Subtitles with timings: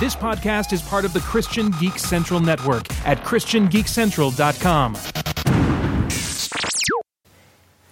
[0.00, 4.94] This podcast is part of the Christian Geek Central Network at ChristianGeekCentral.com.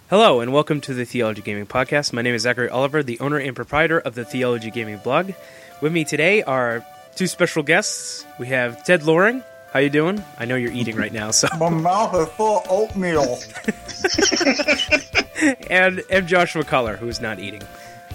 [0.09, 2.11] Hello, and welcome to the Theology Gaming Podcast.
[2.11, 5.33] My name is Zachary Oliver, the owner and proprietor of the Theology Gaming blog.
[5.81, 6.83] With me today are
[7.15, 8.25] two special guests.
[8.39, 9.43] We have Ted Loring.
[9.71, 10.23] How you doing?
[10.39, 13.37] I know you're eating right now, so My mouth is full of oatmeal.
[15.69, 17.61] and and Joshua Collar, who is not eating.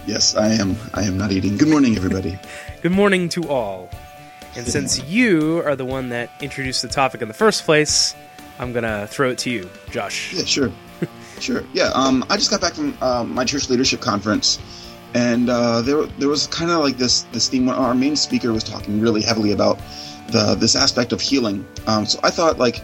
[0.04, 0.76] Yes, I am.
[0.92, 1.56] I am not eating.
[1.56, 2.36] Good morning, everybody.
[2.84, 3.88] Good morning to all.
[4.54, 8.14] And since you are the one that introduced the topic in the first place,
[8.58, 10.34] I'm gonna throw it to you, Josh.
[10.34, 10.70] Yeah, sure,
[11.40, 11.64] sure.
[11.72, 11.92] Yeah.
[11.94, 14.58] Um, I just got back from uh, my church leadership conference,
[15.14, 17.64] and uh, there there was kind of like this this theme.
[17.64, 19.78] Where our main speaker was talking really heavily about
[20.28, 21.66] the this aspect of healing.
[21.86, 22.82] Um, so I thought like.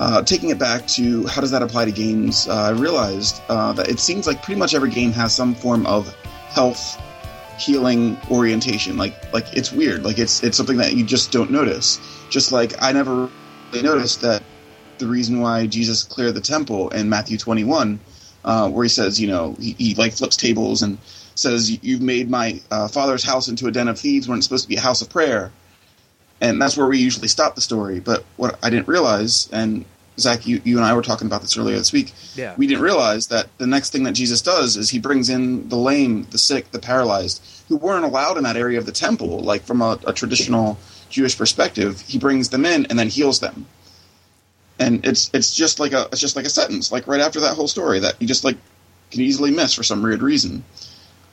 [0.00, 3.72] Uh, taking it back to how does that apply to games, uh, I realized uh,
[3.72, 6.14] that it seems like pretty much every game has some form of
[6.50, 7.02] health
[7.58, 8.96] healing orientation.
[8.96, 10.04] Like like it's weird.
[10.04, 12.26] Like it's it's something that you just don't notice.
[12.28, 13.30] Just like i never
[13.72, 14.42] really noticed that
[14.98, 18.00] the reason why jesus cleared the temple in matthew 21
[18.44, 20.98] uh, where he says you know he, he like flips tables and
[21.34, 24.64] says you've made my uh, father's house into a den of thieves when it's supposed
[24.64, 25.52] to be a house of prayer.
[26.40, 28.00] And that's where we usually stop the story.
[28.00, 29.84] But what i didn't realize and
[30.18, 32.54] zach you, you and i were talking about this earlier this week Yeah.
[32.56, 35.76] we didn't realize that the next thing that Jesus does is he brings in the
[35.76, 39.62] lame, the sick, the paralyzed, who weren't allowed in that area of the temple, like
[39.62, 40.78] from a, a traditional
[41.10, 42.00] Jewish perspective.
[42.00, 43.66] He brings them in and then heals them.
[44.78, 47.54] And it's it's just like a it's just like a sentence, like right after that
[47.54, 48.56] whole story that you just like
[49.10, 50.64] can easily miss for some weird reason.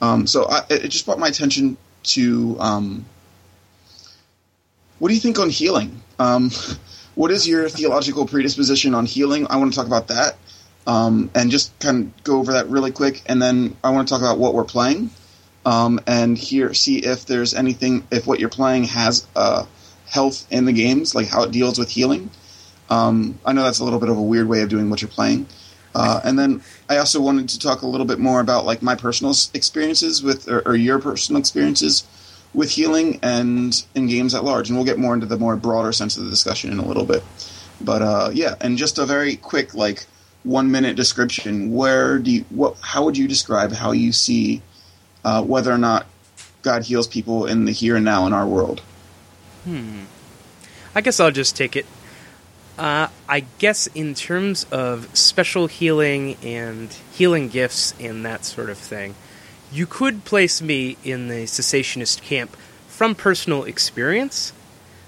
[0.01, 3.05] Um, so I, it just brought my attention to um,
[4.99, 6.01] what do you think on healing?
[6.19, 6.51] Um,
[7.15, 9.47] what is your theological predisposition on healing?
[9.49, 10.37] I want to talk about that
[10.87, 13.21] um, and just kind of go over that really quick.
[13.27, 15.11] And then I want to talk about what we're playing
[15.65, 19.65] um, and here see if there's anything, if what you're playing has uh,
[20.07, 22.29] health in the games, like how it deals with healing.
[22.89, 25.09] Um, I know that's a little bit of a weird way of doing what you're
[25.09, 25.47] playing.
[25.95, 28.95] Uh, and then I also wanted to talk a little bit more about like my
[28.95, 32.03] personal experiences with, or, or your personal experiences
[32.53, 34.69] with healing and in games at large.
[34.69, 37.05] And we'll get more into the more broader sense of the discussion in a little
[37.05, 37.23] bit.
[37.81, 40.05] But uh, yeah, and just a very quick like
[40.43, 41.73] one minute description.
[41.73, 42.77] Where do you what?
[42.81, 44.61] How would you describe how you see
[45.25, 46.05] uh, whether or not
[46.61, 48.81] God heals people in the here and now in our world?
[50.95, 51.85] I guess I'll just take it.
[52.77, 58.77] Uh, I guess in terms of special healing and healing gifts and that sort of
[58.77, 59.15] thing,
[59.71, 62.55] you could place me in the cessationist camp
[62.87, 64.53] from personal experience.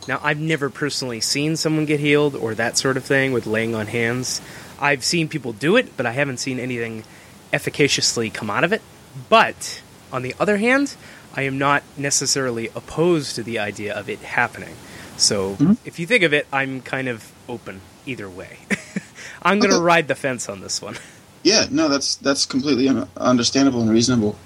[0.07, 3.75] Now, I've never personally seen someone get healed or that sort of thing with laying
[3.75, 4.41] on hands.
[4.79, 7.03] I've seen people do it, but I haven't seen anything
[7.51, 8.81] efficaciously come out of it.
[9.29, 9.81] But,
[10.11, 10.95] on the other hand,
[11.35, 14.75] I am not necessarily opposed to the idea of it happening.
[15.17, 18.57] So, if you think of it, I'm kind of open either way.
[19.41, 19.83] I'm going to Okay.
[19.83, 20.97] ride the fence on this one.
[21.43, 24.37] Yeah, no, that's that's completely un- understandable and reasonable.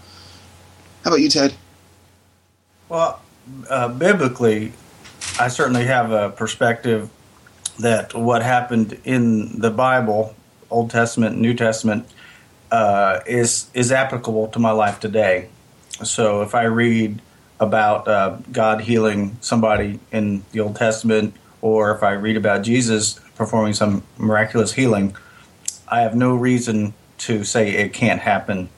[1.03, 1.53] How about you, Ted?
[2.89, 3.21] Well,
[3.69, 4.73] uh, biblically,
[5.39, 7.09] I certainly have a perspective
[7.79, 10.35] that what happened in the Bible,
[10.69, 12.07] Old Testament, New Testament,
[12.71, 15.49] uh, is is applicable to my life today.
[16.03, 17.21] So if I read
[17.59, 23.19] about uh, God healing somebody in the Old Testament, or if I read about Jesus
[23.35, 25.15] performing some miraculous healing,
[25.87, 28.69] I have no reason to say it can't happen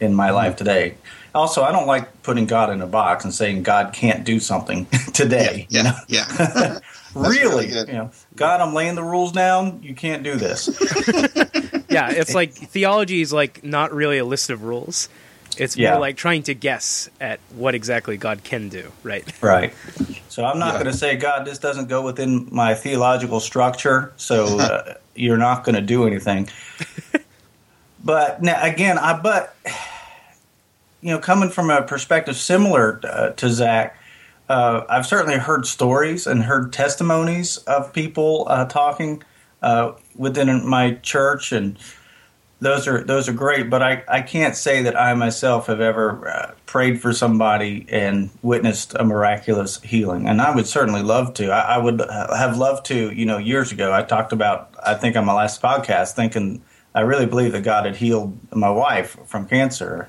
[0.00, 0.96] in my life today.
[1.34, 4.86] Also, I don't like putting God in a box and saying God can't do something
[5.14, 5.66] today.
[5.70, 5.94] you know?
[6.08, 6.78] yeah, yeah.
[7.14, 9.82] really, really you know, God, I'm laying the rules down.
[9.82, 10.68] You can't do this.
[11.92, 15.08] Yeah, it's like theology is like not really a list of rules.
[15.56, 15.90] It's Yeah.
[15.92, 19.24] more like trying to guess at what exactly God can do, right?
[19.42, 19.74] right.
[20.28, 20.78] So I'm not Yeah.
[20.80, 24.12] going to say God, this doesn't go within my theological structure.
[24.16, 26.48] So uh, you're not going to do anything.
[28.04, 29.54] but now again, I but
[31.02, 33.96] you know, coming from a perspective similar uh, to Zach,
[34.48, 39.22] uh, I've certainly heard stories and heard testimonies of people uh, talking
[39.62, 41.78] uh, within my church, and
[42.60, 43.68] those are those are great.
[43.70, 48.30] But I, I can't say that I myself have ever uh, prayed for somebody and
[48.42, 51.50] witnessed a miraculous healing, and I would certainly love to.
[51.50, 53.10] I, I would have loved to.
[53.12, 56.62] You know, years ago, I talked about I think on my last podcast, thinking
[56.94, 60.08] I really believe that God had healed my wife from cancer.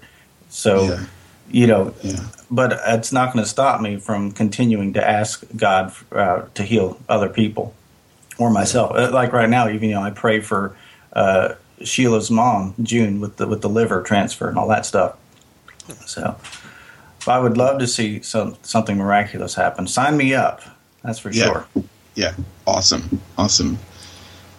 [0.50, 1.06] So, Yeah.
[1.50, 2.20] you know, Yeah.
[2.52, 7.00] but it's not going to stop me from continuing to ask God uh, to heal
[7.10, 7.74] other people
[8.38, 8.96] or myself.
[8.96, 10.76] Uh, Like right now, even you know, I pray for
[11.14, 15.16] uh, Sheila's mom, June, with the with the liver transfer and all that stuff.
[16.06, 16.38] So,
[17.28, 19.88] I would love to see some something miraculous happen.
[19.88, 20.62] Sign me up.
[21.04, 21.46] That's for Yeah.
[21.46, 21.68] sure.
[22.16, 22.34] Yeah,
[22.68, 23.80] awesome, awesome.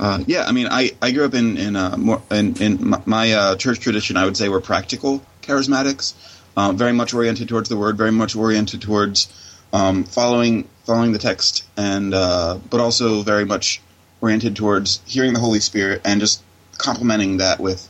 [0.00, 3.00] Uh, yeah, I mean, I, I grew up in in uh, more in, in my,
[3.06, 4.16] my uh, church tradition.
[4.16, 6.14] I would say we're practical charismatics,
[6.56, 9.28] uh, very much oriented towards the word, very much oriented towards
[9.72, 13.80] um, following following the text, and uh, but also very much
[14.20, 16.42] oriented towards hearing the Holy Spirit and just
[16.78, 17.88] complementing that with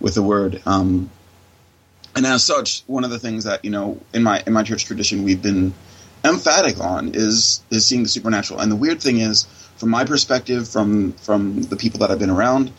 [0.00, 0.62] with the word.
[0.66, 1.10] Um,
[2.16, 4.84] and as such, one of the things that you know in my in my church
[4.84, 5.74] tradition we've been
[6.24, 8.60] emphatic on is is seeing the supernatural.
[8.60, 9.44] And the weird thing is,
[9.76, 12.72] from my perspective, from from the people that I've been around,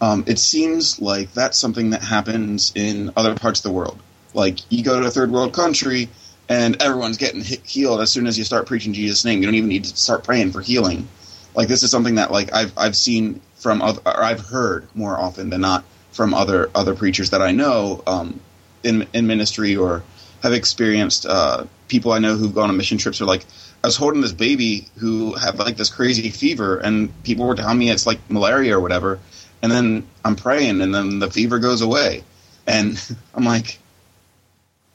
[0.00, 3.98] um, it seems like that's something that happens in other parts of the world.
[4.34, 6.08] Like you go to a third world country,
[6.48, 9.40] and everyone's getting he- healed as soon as you start preaching Jesus' name.
[9.40, 11.08] You don't even need to start praying for healing.
[11.54, 15.18] Like this is something that like I've I've seen from other, or I've heard more
[15.18, 18.40] often than not from other other preachers that I know um,
[18.82, 20.02] in in ministry or
[20.42, 23.44] have experienced uh, people I know who've gone on mission trips are like,
[23.84, 27.78] I was holding this baby who had like this crazy fever, and people were telling
[27.78, 29.18] me it's like malaria or whatever,
[29.62, 32.24] and then I'm praying, and then the fever goes away,
[32.66, 33.00] and
[33.34, 33.78] I'm like,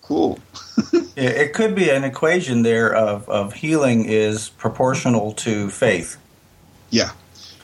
[0.02, 0.40] cool,
[1.18, 6.16] It, it could be an equation there of, of healing is proportional to faith.
[6.92, 7.10] yeah,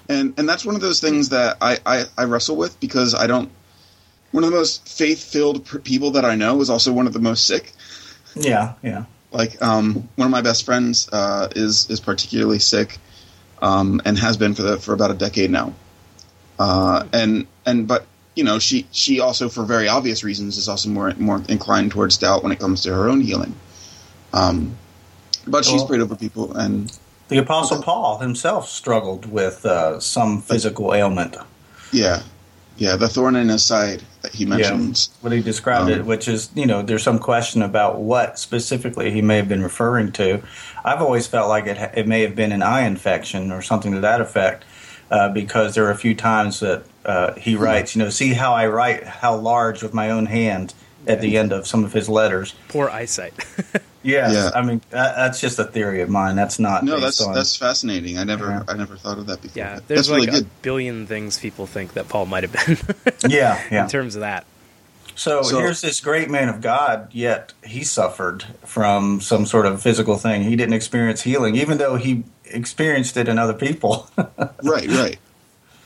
[0.09, 3.27] and and that's one of those things that I I, I wrestle with because I
[3.27, 3.51] don't.
[4.31, 7.19] One of the most faith filled people that I know is also one of the
[7.19, 7.73] most sick.
[8.35, 9.05] Yeah, yeah.
[9.31, 12.97] like um, one of my best friends uh, is is particularly sick
[13.61, 15.73] um, and has been for the for about a decade now
[16.59, 20.89] uh, and and but you know she she also for very obvious reasons is also
[20.89, 23.55] more more inclined towards doubt when it comes to her own healing
[24.33, 24.75] um,
[25.47, 26.97] but she's prayed over people and
[27.27, 31.35] The Apostle Paul himself struggled with uh, some physical ailment.
[31.91, 32.21] yeah
[32.77, 36.27] yeah the thorn in his side that he mentions What he described Um, it, which
[36.27, 40.41] is, you know, there's some question about what specifically he may have been referring to.
[40.85, 43.91] I've always felt like it, ha- it may have been an eye infection or something
[43.91, 44.63] to that effect,
[45.11, 48.53] uh, because there are a few times that uh, he writes, you know, see how
[48.53, 50.73] I write how large with my own hand
[51.07, 52.55] at the end of some of his letters.
[52.69, 53.33] Poor eyesight.
[54.05, 54.51] Yes, Yeah.
[54.53, 56.35] I mean that, that's just a theory of mine.
[56.35, 58.63] That's not no based that's on, that's fascinating I never Yeah.
[58.67, 61.39] I never thought of that before yeah, that's there's really like a good billion things
[61.39, 62.77] people think that Paul might have been
[63.31, 63.83] yeah, yeah.
[63.85, 64.45] in terms of that.
[65.15, 69.81] So, So- here's this great man of God, yet he suffered from some sort of
[69.81, 70.43] physical thing.
[70.43, 74.09] He didn't experience healing, even though he experienced it in other people.
[74.17, 75.17] right right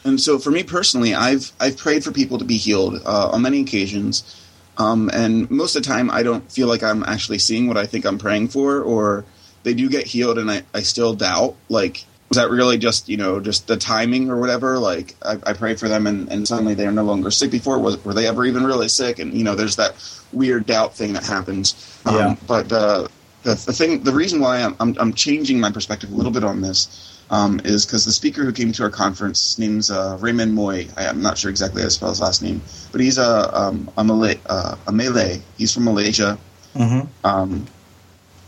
[0.05, 3.41] and so for me personally i've i've prayed for people to be healed uh, on
[3.41, 4.43] many occasions.
[4.77, 7.85] Um, and most of the time i don't feel like i'm actually seeing what i
[7.87, 9.25] think i'm praying for or
[9.63, 13.17] they do get healed and i, I still doubt like was that really just you
[13.17, 14.77] know just the timing or whatever?
[14.77, 17.79] Like i, I prayed for them and, and suddenly they're no longer sick before.
[17.79, 19.19] Was were they ever even really sick?
[19.19, 19.95] And you know there's that
[20.33, 21.73] weird doubt thing that happens.
[22.05, 22.35] Um, Yeah.
[22.45, 23.07] but uh,
[23.43, 26.43] the, the thing the reason why I'm, I'm, I'm changing my perspective a little bit
[26.43, 30.17] on this um, is because the speaker who came to our conference his name's uh,
[30.19, 30.87] Raymond Moy.
[30.95, 33.89] I, am not sure exactly how to spell his last name, but he's a um,
[33.97, 35.41] a, Malay, uh, a Malay.
[35.57, 36.37] He's from Malaysia,
[36.73, 37.65] hmm um,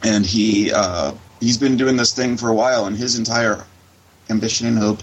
[0.03, 2.85] and he uh, he's been doing this thing for a while.
[2.85, 3.65] And his entire
[4.29, 5.01] ambition and hope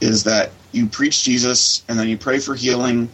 [0.00, 3.08] is that you preach Jesus, and then you pray for healing,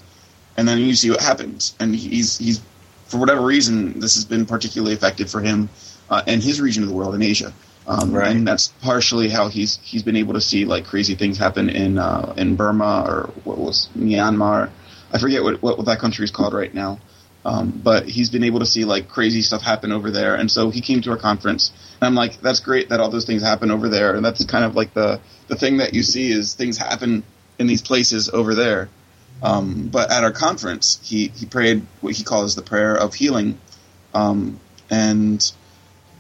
[0.56, 1.75] and then you see what happens.
[1.79, 2.61] And he's he's
[3.06, 5.69] for whatever reason this has been particularly effective for him
[6.11, 7.52] uh, in his region of the world in Asia.
[7.87, 8.35] Um, Right.
[8.35, 11.99] And that's partially how he's he's been able to see like crazy things happen in
[11.99, 14.71] uh, in Burma or what was Myanmar.
[15.12, 16.99] I forget what what, what that country is called right now.
[17.47, 20.71] Um, but he's been able to see like crazy stuff happen over there, and so
[20.71, 23.71] he came to our conference, and I'm like, that's great that all those things happen
[23.71, 26.79] over there, and that's kind of like the the thing that you see is things
[26.79, 27.23] happen
[27.59, 28.88] in these places over there.
[29.43, 33.59] Um, but at our conference, he he prayed what he calls the prayer of healing,
[34.14, 35.53] um, and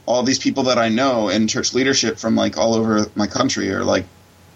[0.06, 3.70] all these people that I know in church leadership from like all over my country
[3.72, 4.04] are like,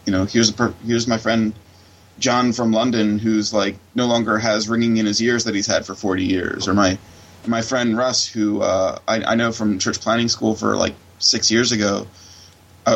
[0.04, 1.54] you know, here's a per- here's my friend
[2.18, 5.86] John from London who's like no longer has ringing in his ears that he's had
[5.86, 6.98] for 40 years, or my
[7.46, 11.50] my friend Russ who uh, I, I know from church planning school for like six
[11.50, 12.06] years ago.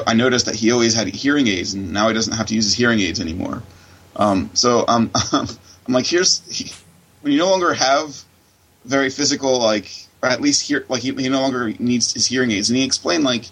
[0.06, 2.64] I, noticed that he always had hearing aids, and now he doesn't have to use
[2.64, 3.62] his hearing aids anymore.
[4.16, 5.48] Um, so um, I'm
[5.92, 6.72] like, here's he,
[7.20, 8.24] when you no longer have
[8.86, 9.90] very physical like
[10.30, 12.70] at least hear like he, he no longer needs his hearing aids.
[12.70, 13.44] And he explained like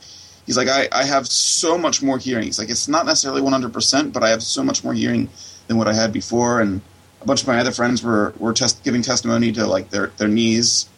[0.46, 4.12] he's like I, I have so much more hearing he's like it's not necessarily 100%
[4.12, 5.28] but i have so much more hearing
[5.66, 6.60] than what i had before.
[6.60, 6.80] And
[7.22, 10.28] a bunch of my other friends were were test, giving testimony to like their their
[10.28, 10.88] knees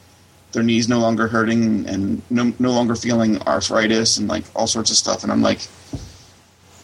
[0.53, 4.91] their knees no longer hurting and no, no longer feeling arthritis and like all sorts
[4.91, 5.23] of stuff.
[5.23, 5.67] And i'm like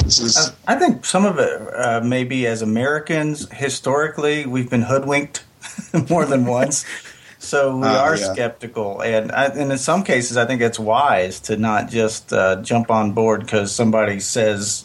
[0.05, 4.83] this is I I think some of it uh, maybe as Americans historically we've been
[4.83, 5.45] hoodwinked
[6.11, 6.85] more than once.
[7.49, 8.33] So we Ah, are yeah.
[8.35, 12.57] skeptical, and I, and in some cases, I think it's wise to not just uh,
[12.61, 14.85] jump on board because somebody says,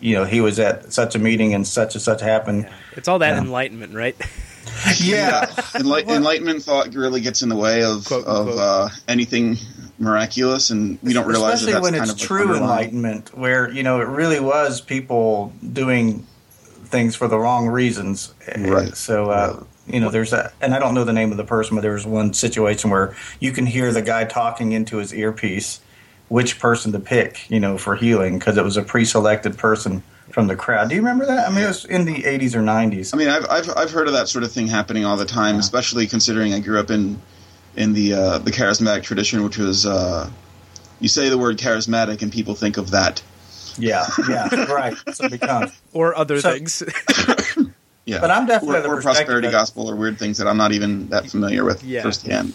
[0.00, 2.68] you know, he was at such a meeting and such and such happened.
[2.96, 3.38] It's all that Yeah.
[3.40, 4.14] enlightenment, right?
[4.98, 8.58] Yeah, Enlight- enlightenment thought really gets in the way of Quote, of unquote.
[8.60, 9.56] uh, anything
[9.98, 12.60] miraculous, and we don't realize especially that that's when kind it's of like true underlying-
[12.90, 16.24] enlightenment, where you know it really was people doing
[16.84, 18.32] things for the wrong reasons.
[18.56, 18.94] Right.
[18.96, 21.76] So uh, you know, there's a, and I don't know the name of the person,
[21.76, 25.80] but there was one situation where you can hear the guy talking into his earpiece
[26.28, 30.46] which person to pick, you know, for healing because it was a pre-selected person from
[30.46, 30.90] the crowd.
[30.90, 31.48] Do you remember that?
[31.48, 33.14] I mean, it was in the 80s or 90s.
[33.14, 35.56] I mean, I've, I've I've heard of that sort of thing happening all the time,
[35.56, 37.18] especially considering I grew up in
[37.76, 40.28] in the uh, the charismatic tradition, which was uh,
[41.00, 43.22] you say the word charismatic and people think of that.
[43.78, 44.96] Yeah, yeah, right.
[45.14, 45.70] So it becomes.
[45.94, 46.82] or other So- things.
[48.08, 51.10] Yeah, But I'm definitely or, or prosperity gospel or weird things that I'm not even
[51.10, 52.02] that familiar with Yeah.
[52.02, 52.54] firsthand.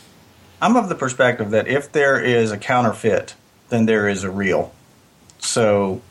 [0.60, 3.36] I'm of the perspective that if there is a counterfeit,
[3.70, 4.74] then there is a real.
[5.38, 6.02] So,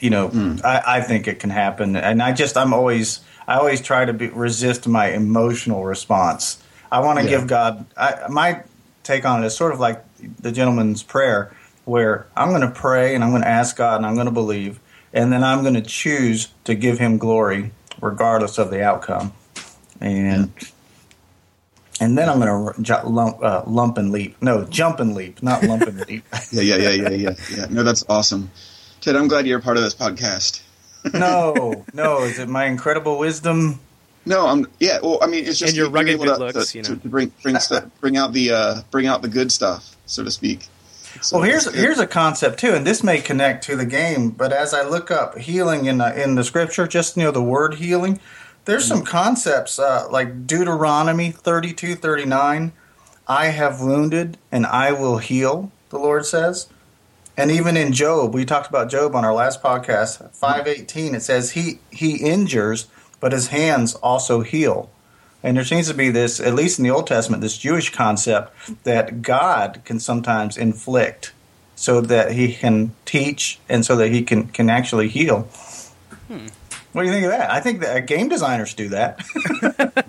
[0.00, 0.56] you know, hmm.
[0.64, 4.12] I, I think it can happen, and I just I'm always I always try to
[4.12, 6.60] be, resist my emotional response.
[6.90, 7.30] I want to Yeah.
[7.38, 8.62] give God I, my
[9.04, 10.02] take on it is sort of like
[10.40, 11.52] the gentleman's prayer,
[11.84, 14.32] where I'm going to pray and I'm going to ask God and I'm going to
[14.32, 14.80] believe,
[15.12, 19.32] and then I'm going to choose to give Him glory regardless of the outcome,
[20.00, 20.52] and.
[22.00, 24.40] And then I'm going to ju- lump, uh, lump and leap.
[24.40, 26.24] No, jump and leap, not lump and leap.
[26.52, 27.66] Yeah, yeah, yeah, yeah, yeah, yeah.
[27.70, 28.52] No, that's awesome,
[29.00, 29.16] Ted.
[29.16, 30.62] I'm glad you're a part of this podcast.
[31.12, 32.22] no, no.
[32.22, 33.80] Is it my incredible wisdom?
[34.24, 35.00] No, I'm yeah.
[35.02, 36.94] Well, I mean, it's just And your being rugged good to, looks, to, you know.
[36.94, 40.30] to bring bring stuff, bring out the uh, bring out the good stuff, so to
[40.30, 40.68] speak.
[41.20, 44.30] So Well, here's here's a concept too, and this may connect to the game.
[44.30, 47.42] But as I look up healing in the, in the scripture, just you know the
[47.42, 48.20] word healing,
[48.64, 52.72] there's some concepts uh, like Deuteronomy thirty two thirty nine.
[53.26, 55.70] I have wounded and I will heal.
[55.90, 56.68] The Lord says,
[57.36, 61.14] and even in Job, we talked about Job on our last podcast, five eighteen.
[61.14, 62.88] It says he he injures,
[63.20, 64.90] but his hands also heal.
[65.42, 68.52] And there seems to be this, at least in the Old Testament, this Jewish concept
[68.84, 71.32] that God can sometimes inflict
[71.76, 75.48] so that he can teach and so that he can, can actually heal.
[76.92, 77.50] What do you think of that?
[77.50, 79.20] I think that uh, game designers do that.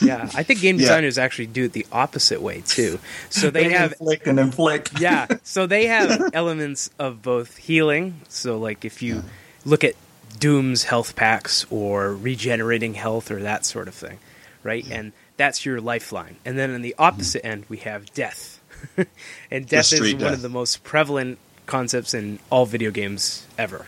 [0.00, 0.82] yeah, I think game Yeah.
[0.82, 2.98] designers actually do it the opposite way too.
[3.30, 5.00] So they have inflict and inflict.
[5.00, 8.20] yeah, so they have elements of both healing.
[8.28, 9.24] So like if you
[9.64, 9.94] look at
[10.38, 14.18] Doom's health packs or regenerating health or that sort of thing,
[14.62, 14.86] right?
[14.90, 16.36] And that's your lifeline.
[16.44, 18.60] And then on the opposite end, we have death.
[19.50, 20.34] and death is one death.
[20.34, 23.86] of the most prevalent concepts in all video games ever.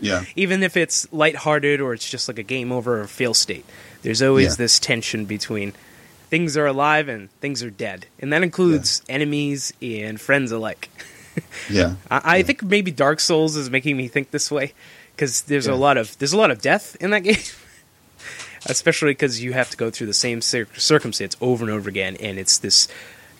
[0.00, 3.64] yeah, Even if it's lighthearted or it's just like a game over or fail state,
[4.02, 4.64] there's always Yeah.
[4.64, 5.72] this tension between
[6.30, 8.06] things are alive and things are dead.
[8.18, 10.88] And that includes enemies and friends alike.
[11.70, 14.72] yeah, I, I think maybe Dark Souls is making me think this way
[15.14, 15.74] because there's Yeah.
[15.74, 17.36] a lot of there's a lot of death in that game,
[18.68, 22.16] especially because you have to go through the same cir- circumstance over and over again,
[22.20, 22.88] and it's this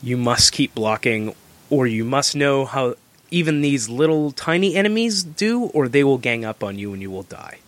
[0.03, 1.35] you must keep blocking,
[1.71, 2.95] or you must know how
[3.31, 7.11] even these little tiny enemies do, or they will gang up on you and you
[7.11, 7.59] will die.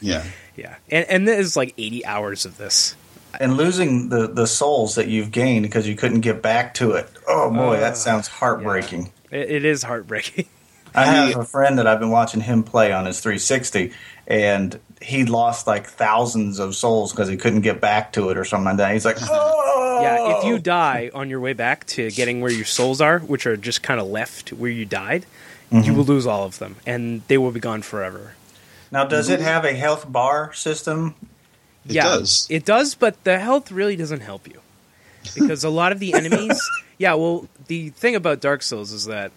[0.00, 0.24] yeah.
[0.56, 2.96] Yeah, and and there's like 80 hours of this.
[3.38, 7.10] And losing the, the souls that you've gained because you couldn't get back to it.
[7.28, 9.12] Oh boy, Uh, that sounds heartbreaking.
[9.30, 10.46] It, it is heartbreaking.
[10.94, 13.92] I have a friend that I've been watching him play on his 360,
[14.26, 18.44] and he lost like thousands of souls because he couldn't get back to it or
[18.44, 18.92] something like that.
[18.92, 19.66] He's like, oh,
[20.02, 23.46] Yeah, if you die on your way back to getting where your souls are, which
[23.46, 25.26] are just kind of left where you died,
[25.70, 25.96] you mm-hmm.
[25.96, 28.34] will lose all of them, and they will be gone forever.
[28.90, 29.48] Now, does it mm-hmm.
[29.48, 31.14] have a health bar system?
[31.86, 32.46] It yeah, does.
[32.50, 34.60] It does, but the health really doesn't help you
[35.34, 36.60] because a lot of the enemies.
[36.98, 39.32] yeah, well, the thing about Dark Souls is that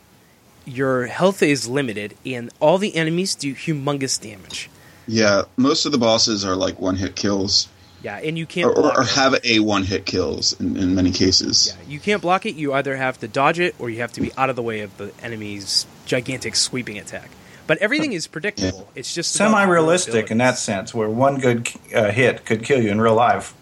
[0.65, 4.69] your health is limited, and all the enemies do humongous damage.
[5.11, 7.67] Yeah, most of the bosses are like one hit kills,
[8.03, 9.09] Yeah, and you can't or, or, block or it.
[9.09, 11.73] have a one hit kills in, in many cases.
[11.75, 12.55] Yeah, you can't block it.
[12.55, 14.81] You either have to dodge it, or you have to be out of the way
[14.81, 17.29] of the enemy's gigantic sweeping attack.
[17.65, 18.87] But everything is predictable.
[18.95, 23.01] It's just Semi-realistic in that sense, where one good uh, hit could kill you in
[23.01, 23.53] real life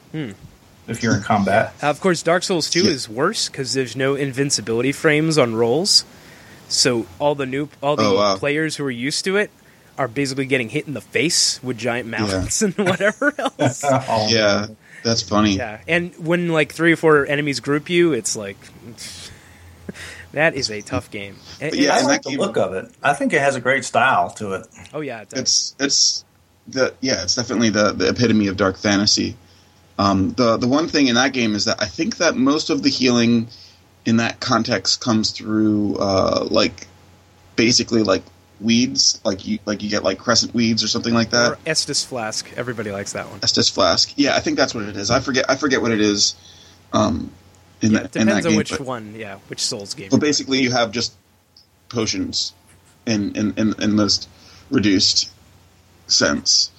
[0.88, 1.74] if you're in combat.
[1.82, 2.92] Uh, Of course, Dark Souls 2 Yeah.
[2.92, 6.04] is worse because there's no invincibility frames on rolls.
[6.70, 8.36] So all the new all the Oh, wow.
[8.38, 9.50] players who are used to it
[9.98, 13.84] are basically getting hit in the face with giant mountains and whatever else.
[13.84, 14.68] Oh, Yeah,
[15.04, 15.56] that's funny.
[15.58, 18.58] yeah, and when like three or four enemies group you, it's like
[20.34, 21.36] that is a tough game.
[21.62, 22.92] And- But yeah, I and- and like the game- look of it.
[23.02, 24.68] I think it has a great style to it.
[24.94, 25.40] oh yeah, it does.
[25.40, 26.26] It's it's
[26.68, 29.36] the yeah, it's definitely the the epitome of dark fantasy.
[30.00, 32.84] Um, the the one thing in that game is that I think that most of
[32.84, 33.48] the healing
[34.06, 36.88] in that context comes through uh, like
[37.56, 38.24] basically like
[38.60, 41.54] weeds, like you like you get like crescent weeds or something like that.
[41.54, 42.52] Or Estus Flask.
[42.58, 43.40] Everybody likes that one.
[43.42, 44.14] Estus flask.
[44.16, 45.12] Yeah, I think that's what it is.
[45.12, 45.46] I forget.
[45.50, 46.36] I forget what it is.
[46.94, 47.32] Um,
[47.82, 49.16] in Yeah, that it in that depends on game, which but, one.
[49.16, 50.10] Yeah, which Souls game.
[50.10, 51.14] but basically you have just
[51.90, 52.54] potions
[53.06, 54.30] in in in, in most
[54.70, 55.32] reduced
[56.08, 56.72] sense.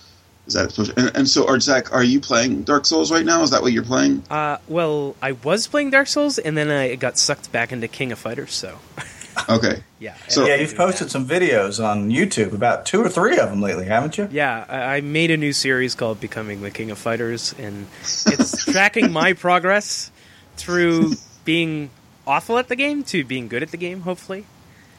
[0.47, 3.43] Is that and, and so, Artzak, are you playing Dark Souls right now?
[3.43, 4.23] Is that what you're playing?
[4.31, 8.13] Uh, well, I was playing Dark Souls, and then I got sucked back into King
[8.13, 8.55] of Fighters.
[8.55, 8.79] So
[9.49, 9.83] Okay.
[9.99, 10.15] yeah.
[10.29, 13.85] So- yeah, you've posted some videos on YouTube, about two or three of them lately,
[13.87, 14.29] haven't you?
[14.31, 17.87] Yeah, I I made a new series called Becoming the King of Fighters, and
[18.27, 20.11] it's tracking my progress
[20.57, 21.13] through
[21.45, 21.91] being
[22.27, 24.45] awful at the game to being good at the game, hopefully.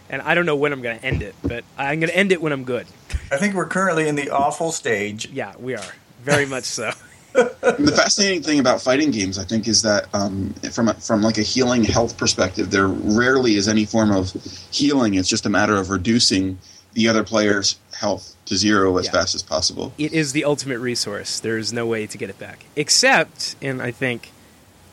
[0.10, 2.31] And I don't know when I'm going to end it, but I'm going to end
[2.31, 2.88] it when I'm good.
[3.31, 5.27] I think we're currently in the awful stage.
[5.29, 5.84] Yeah, we are.
[6.24, 6.91] Very much so.
[7.33, 11.38] The fascinating thing about fighting games, I think, is that um, from a, from like
[11.38, 14.31] a healing health perspective, there rarely is any form of
[14.71, 15.13] healing.
[15.15, 16.57] It's just a matter of reducing
[16.93, 19.12] the other player's health to zero as Yeah.
[19.12, 19.93] fast as possible.
[19.98, 21.39] It is the ultimate resource.
[21.39, 22.65] There's no way to get it back.
[22.75, 24.31] Except in, I think,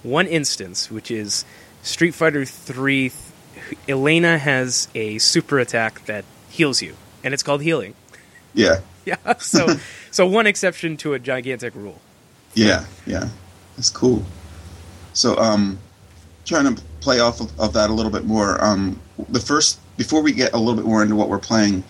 [0.03, 1.45] one instance, which is
[1.83, 3.13] Street Fighter 3.
[3.89, 7.95] Elena has a super attack that heals you, and it's called healing.
[8.55, 9.77] Yeah, Yeah, so
[10.11, 12.01] so one exception to a gigantic rule.
[12.57, 13.29] Yeah, yeah.
[13.77, 14.25] That's cool.
[15.13, 15.79] So, um,
[16.45, 18.63] trying to play off of, of that a little bit more.
[18.63, 21.85] Um, the first before we get a little bit more into what we're playing.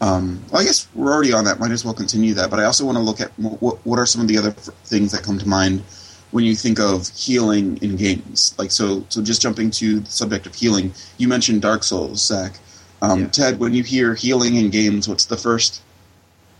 [0.00, 1.58] Um, well, I guess we're already on that.
[1.58, 2.50] Might as well continue that.
[2.50, 5.12] But I also want to look at what, what are some of the other things
[5.12, 5.82] that come to mind
[6.32, 8.54] when you think of healing in games.
[8.58, 10.92] Like so, so just jumping to the subject of healing.
[11.16, 12.58] You mentioned Dark Souls, Zach.
[13.00, 13.26] Um, Yeah.
[13.28, 15.80] Ted, when you hear healing in games, what's the first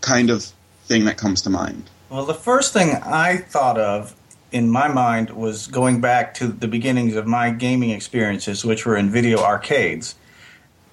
[0.01, 0.51] kind of
[0.85, 1.89] thing that comes to mind?
[2.09, 4.15] Well, the first thing I thought of
[4.51, 8.95] in my mind was going back to the beginnings of my gaming experiences, which were
[8.95, 10.15] in video arcades.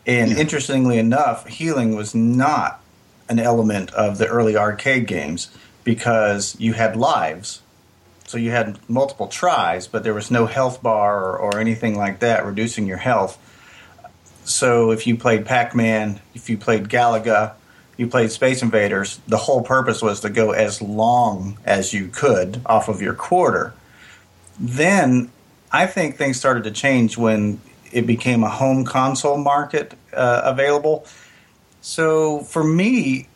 [0.07, 0.39] And Yeah.
[0.39, 2.81] interestingly enough, healing was not
[3.29, 5.49] an element of the early arcade games
[5.85, 7.61] because you had lives.
[8.27, 12.19] So you had multiple tries, but there was no health bar or, or anything like
[12.21, 13.39] that reducing your health.
[14.45, 17.53] So if you played Pac Man, if you played Galaga,
[17.97, 22.61] you played Space Invaders, the whole purpose was to go as long as you could
[22.67, 23.73] off of your quarter.
[24.59, 25.31] Then
[25.71, 27.61] I think things started to change when
[27.93, 31.07] it became a home console market uh, available.
[31.81, 33.29] So for me,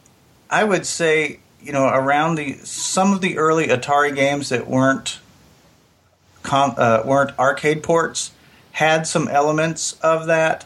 [0.50, 5.20] I would say, you know, around the some of the early Atari games that weren't
[6.42, 8.32] con, uh, weren't arcade ports
[8.72, 10.64] had some elements of that,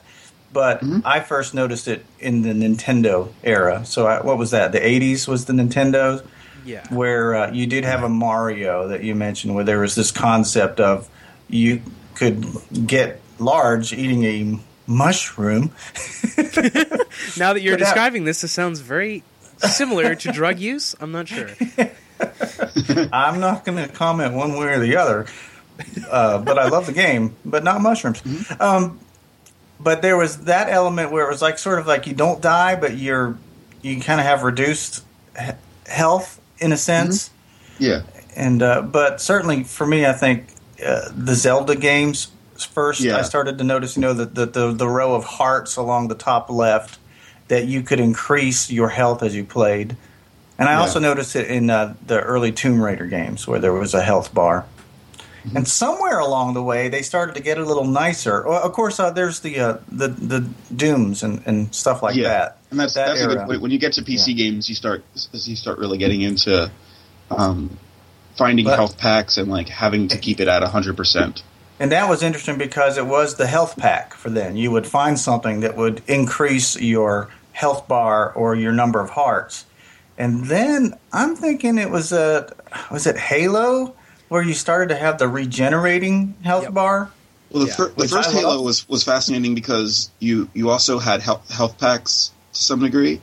[0.53, 3.85] but I first noticed it in the Nintendo era.
[3.87, 4.73] So I, what was that?
[4.73, 6.25] The '80s was the Nintendo,
[6.65, 6.87] Yeah.
[6.91, 10.81] where uh, you did have a Mario that you mentioned, where there was this concept
[10.81, 11.09] of
[11.49, 11.83] you
[12.15, 12.45] could
[12.87, 15.71] get large eating a mushroom.
[17.39, 19.23] Now that you're But that- describing this, this sounds very
[19.59, 20.95] similar to drug use.
[21.01, 21.49] I'm not sure.
[23.13, 25.27] I'm not going to comment one way or the other,
[26.11, 28.23] uh, but I love the game, but not mushrooms.
[28.61, 29.01] Um,
[29.83, 32.77] but there was that element where it was like sort of like you don't die,
[32.77, 33.37] but you're
[33.83, 35.05] you kind of have reduced
[35.39, 35.51] he-
[35.91, 37.31] health in a sense.
[37.79, 38.03] Yeah,
[38.37, 40.47] And uh, but certainly for me, I think
[40.87, 42.31] uh, the Zelda games
[42.73, 43.01] first.
[43.01, 43.17] Yeah.
[43.19, 46.15] I started to notice, you know, that the, the the row of hearts along the
[46.15, 46.99] top left
[47.49, 49.97] that you could increase your health as you played.
[50.59, 50.81] And I Yeah.
[50.81, 54.33] also noticed it in uh, the early Tomb Raider games where there was a health
[54.33, 54.65] bar.
[55.45, 55.57] Mm-hmm.
[55.57, 58.45] And somewhere along the way, they started to get a little nicer.
[58.47, 62.29] Well, of course, uh, there's the uh, the the dooms and, and stuff like yeah,
[62.29, 62.59] that.
[62.71, 63.61] and that's that that's a good point.
[63.61, 65.03] When you get to PC games, you start
[65.33, 66.71] you start really getting into
[67.31, 67.77] um,
[68.37, 71.43] finding But- health packs and like having to keep it at hundred percent.
[71.81, 74.57] And that was interesting because it was the health pack for then.
[74.57, 79.65] You would find something that would increase your health bar or your number of hearts.
[80.17, 82.55] And then I'm thinking it was a
[82.93, 83.97] was it Halo
[84.33, 86.73] where you started to have the regenerating health Yep.
[86.73, 87.11] bar?
[87.51, 88.65] Well, the, Yeah, fir- the first I Halo love.
[88.65, 93.21] was was fascinating because you you also had health, health packs to some degree,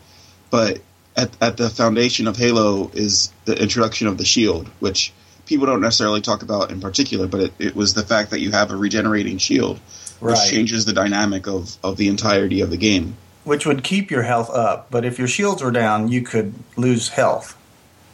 [0.52, 0.82] but
[1.18, 5.12] at at the foundation of Halo is the introduction of the shield, which
[5.48, 8.52] people don't necessarily talk about in particular, but it, it was the fact that you
[8.52, 9.80] have a regenerating shield,
[10.20, 10.48] which Right.
[10.52, 13.16] changes the dynamic of, of the entirety of the game.
[13.46, 17.08] Which would keep your health up, but if your shields were down, you could lose
[17.10, 17.56] health.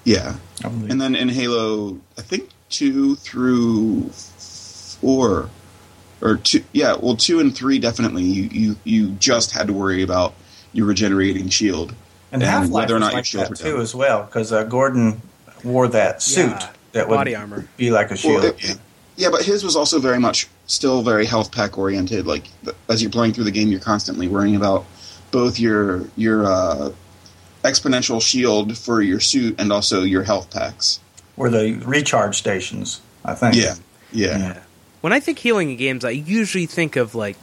[0.05, 5.49] Yeah, and then in Halo, I think two through four,
[6.21, 8.23] or two, yeah, well, two and three definitely.
[8.23, 10.33] You you you just had to worry about
[10.73, 11.91] your regenerating shield
[12.31, 14.23] And and Half Life whether or was not your like shields that too as well
[14.25, 15.21] because uh, Gordon
[15.63, 16.69] wore that suit Yeah.
[16.93, 17.67] that would Body armor.
[17.77, 18.43] be like a shield.
[18.43, 18.79] Well, it-
[19.17, 22.27] yeah, but his was also very much still very health pack oriented.
[22.27, 22.47] Like
[22.89, 24.85] as you're playing through the game, you're constantly worrying about
[25.31, 26.91] both your your uh,
[27.63, 30.99] exponential shield for your suit and also your health packs.
[31.37, 33.01] Were the recharge stations?
[33.23, 33.55] I think.
[33.55, 33.75] Yeah,
[34.11, 34.59] yeah, Yeah.
[35.01, 37.37] When I think healing in games, I usually think of like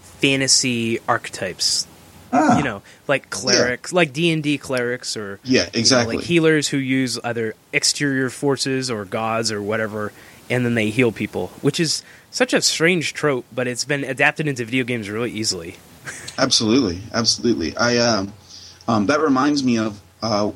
[0.00, 1.86] fantasy archetypes.
[2.32, 6.16] Ah, You know, like clerics, like D and D clerics, or yeah, you know, exactly.
[6.16, 10.12] like healers who use either exterior forces or gods or whatever,
[10.50, 14.48] and then they heal people, which is such a strange trope, but it's been adapted
[14.48, 15.76] into video games really easily.
[16.38, 17.76] Absolutely, absolutely.
[17.76, 18.32] I um,
[18.86, 20.50] um, that reminds me of uh,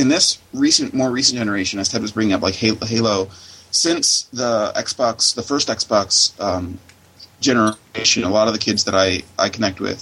[0.00, 3.28] in this recent, more recent generation, as Ted was bringing up, like Halo.
[3.70, 6.78] Since the Xbox, the first Xbox um,
[7.40, 10.00] generation, a lot of the kids that I I connect with,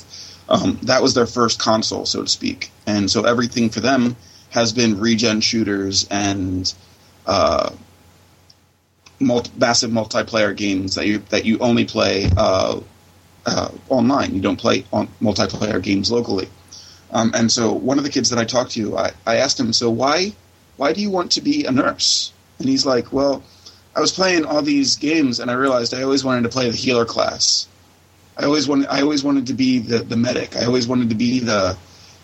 [0.49, 4.17] um, that was their first console, so to speak, and so everything for them
[4.51, 6.73] has been regen shooters and
[7.27, 7.71] uh,
[9.19, 12.31] multi- massive multiplayer games that you that you only play.
[12.37, 12.81] Uh,
[13.47, 14.35] uh, online.
[14.35, 16.49] You don't play on multiplayer games locally.
[17.11, 19.73] Um, and so one of the kids that I talked to, I, I asked him,
[19.73, 20.33] so why
[20.77, 22.33] why do you want to be a nurse?
[22.59, 23.43] And he's like, well,
[23.97, 26.77] I was playing all these games and I realized I always wanted to play the
[26.77, 27.67] healer class.
[28.37, 30.57] I always wanted I always wanted to be the, the medic.
[30.57, 31.77] I always wanted to be the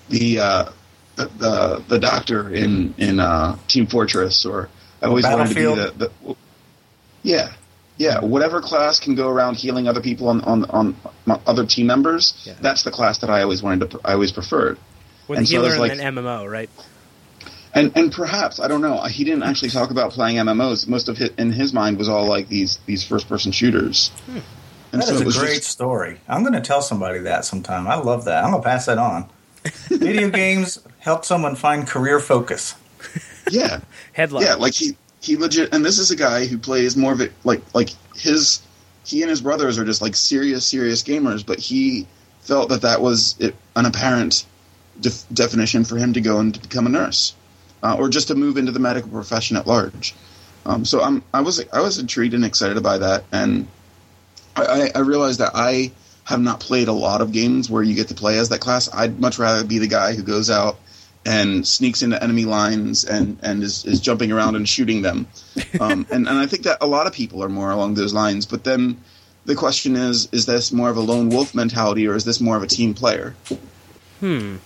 [0.09, 0.70] the uh,
[1.16, 4.68] the, the the doctor in in uh, Team Fortress, or
[5.03, 6.37] I always wanted to be the, the
[7.23, 7.53] yeah
[7.96, 8.28] yeah mm-hmm.
[8.30, 12.35] whatever class can go around healing other people on on on my other team members.
[12.44, 12.54] Yeah.
[12.61, 14.78] That's the class that I always wanted to I always preferred.
[15.28, 16.70] With And so healer it's like- and an MMO, right?
[17.74, 19.02] And and perhaps I don't know.
[19.04, 20.87] He didn't actually talk about playing MMOs.
[20.87, 24.11] Most of it in his mind was all like these these first person shooters.
[24.26, 24.38] Hmm.
[24.92, 26.20] And That so is it a great just- story.
[26.28, 27.88] I'm going to tell somebody that sometime.
[27.88, 28.44] I love that.
[28.44, 29.28] I'm going to pass that on.
[29.88, 32.76] Video games help someone find career focus.
[33.50, 33.80] yeah.
[34.12, 34.44] Headline.
[34.44, 37.32] Yeah, like he he legit, and this is a guy who plays more of it
[37.44, 38.60] like like his
[39.04, 42.06] he and his brothers are just like serious serious gamers, but he
[42.40, 44.44] felt that that was it, an apparent
[45.00, 47.34] def- definition for him to go and to become a nurse,
[47.82, 50.14] uh, or just to move into the medical profession at large.
[50.66, 53.66] Um, so I'm I was I was intrigued and excited by that, and
[54.54, 55.90] I, I, I realized that I
[56.24, 58.92] have not played a lot of games where you get to play as that class.
[58.92, 60.76] I'd much rather be the guy who goes out
[61.26, 65.26] and sneaks into enemy lines and, and is, is jumping around and shooting them.
[65.80, 68.46] Um, and, and I think that a lot of people are more along those lines.
[68.46, 69.00] But then
[69.44, 72.56] the question is is this more of a lone wolf mentality or is this more
[72.56, 73.34] of a team player?
[74.20, 74.56] Hmm.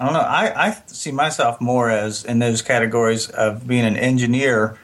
[0.00, 0.20] I don't know.
[0.20, 4.78] I, I see myself more as in those categories of being an engineer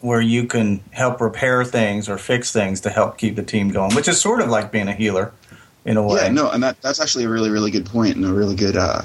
[0.00, 3.94] where you can help repair things or fix things to help keep the team going,
[3.94, 5.32] which is sort of like being a healer
[5.84, 6.22] in a way.
[6.22, 8.76] Yeah, no, and that, that's actually a really, really good point and a really good
[8.76, 9.02] uh,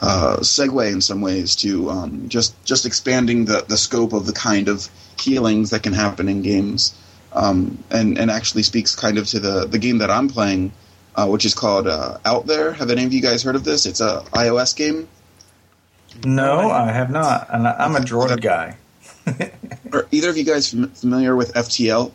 [0.00, 4.32] uh, segue in some ways to um, just just expanding the, the scope of the
[4.32, 6.94] kind of healings that can happen in games,
[7.32, 10.72] um, and and actually speaks kind of to the the game that I'm playing,
[11.14, 12.72] uh, which is called uh, Out There.
[12.72, 13.86] Have any of you guys heard of this?
[13.86, 15.08] It's a iOS game.
[16.24, 17.48] No, I have not.
[17.50, 18.76] And I, I'm a droid guy.
[19.92, 22.12] Are either of you guys familiar with FTL,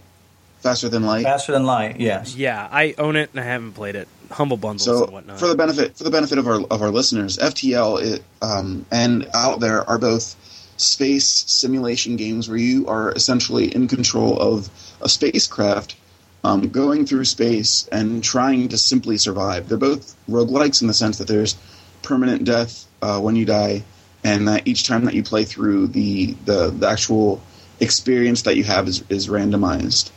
[0.59, 1.23] Faster Than Light?
[1.23, 2.35] Faster than light, yes.
[2.35, 4.07] Yeah, I own it and I haven't played it.
[4.31, 5.39] Humble bundles So and whatnot.
[5.39, 9.27] for the benefit for the benefit of our of our listeners, FTL it, um, and
[9.33, 10.35] out there are both
[10.77, 14.69] space simulation games where you are essentially in control of
[15.01, 15.95] a spacecraft
[16.43, 19.69] um, going through space and trying to simply survive.
[19.69, 21.55] They're both roguelikes in the sense that there's
[22.01, 23.83] permanent death uh, when you die,
[24.23, 27.41] and that each time that you play through the the, the actual
[27.79, 30.11] experience that you have is, is randomized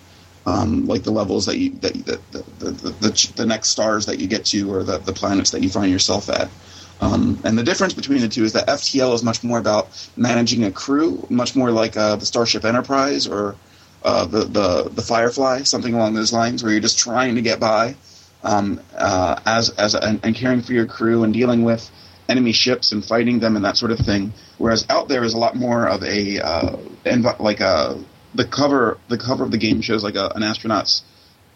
[0.46, 4.06] um, like the levels that you that, that the, the, the, the, the next stars
[4.06, 6.48] that you get to or the, the planets that you find yourself at.
[7.00, 10.64] Um, and the difference between the two is that FTL is much more about managing
[10.64, 13.56] a crew, much more like uh, the Starship Enterprise or
[14.04, 17.58] uh, the, the the Firefly, something along those lines, where you're just trying to get
[17.58, 17.96] by
[18.42, 21.90] um, uh, as as and, and caring for your crew and dealing with
[22.28, 24.32] enemy ships and fighting them and that sort of thing.
[24.58, 27.98] Whereas out there is a lot more of a uh, env- like a
[28.34, 31.02] the cover the cover of the game shows like a, an astronaut's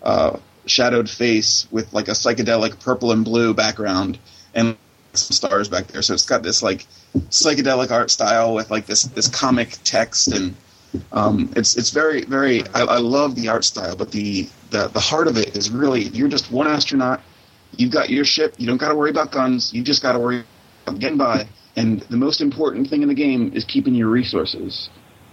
[0.02, 4.18] uh, shadowed face with like a psychedelic purple and blue background
[4.54, 4.76] and
[5.14, 6.02] some stars back there.
[6.02, 6.86] So it's got this like
[7.30, 10.54] psychedelic art style with like this this comic text and
[11.12, 15.00] um, it's it's very very I, I love the art style, but the, the the
[15.00, 17.20] heart of it is really you're just one astronaut.
[17.76, 18.54] You've got your ship.
[18.56, 19.72] You don't got to worry about guns.
[19.74, 20.44] You just got to worry
[20.86, 21.46] about getting by.
[21.76, 24.88] And the most important thing in the game is keeping your resources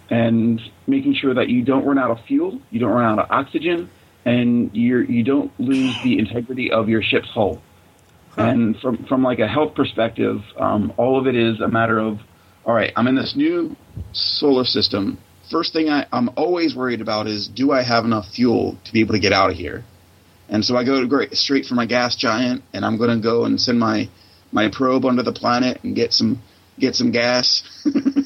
[0.09, 3.31] and making sure that you don't run out of fuel, you don't run out of
[3.31, 3.89] oxygen,
[4.25, 7.61] and you you don't lose the integrity of your ship's hull.
[8.37, 12.19] And from from like a health perspective, um, all of it is a matter of
[12.65, 12.91] all right.
[12.95, 13.75] I'm in this new
[14.11, 15.19] solar system.
[15.51, 19.01] first thing I, I'm always worried about is do I have enough fuel to be
[19.01, 19.85] able to get out of here?
[20.49, 23.23] And so I go to great, straight for my gas giant, and I'm going to
[23.23, 24.09] go and send my
[24.51, 26.41] my probe under the planet and get some
[26.79, 27.63] get some gas.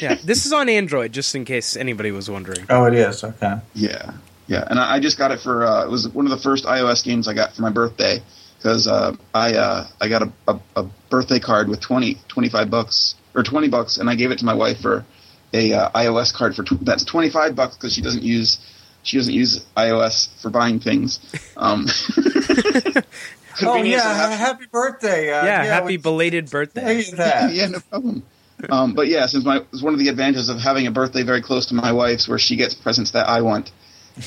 [0.00, 2.66] yeah, this is on Android, just in case anybody was wondering.
[2.68, 3.22] Oh, it is.
[3.22, 3.56] Okay.
[3.74, 4.12] Yeah,
[4.46, 6.64] yeah, and I, I just got it for uh, it was one of the first
[6.64, 8.22] iOS games I got for my birthday
[8.58, 13.14] because uh, I uh, I got a, a, a, birthday card with 20, 25 bucks
[13.34, 15.04] or twenty bucks, and I gave it to my wife for
[15.52, 18.58] a uh, iOS card for tw- that's twenty five bucks because she doesn't use
[19.02, 21.20] she doesn't use iOS for buying things.
[21.56, 21.86] Um,
[23.62, 25.30] oh yeah, happy birthday!
[25.30, 27.02] Uh, yeah, yeah, happy belated birthday.
[27.16, 28.22] yeah, no problem.
[28.68, 31.42] Um, but yeah, since my it's one of the advantages of having a birthday very
[31.42, 33.70] close to my wife's, where she gets presents that I want.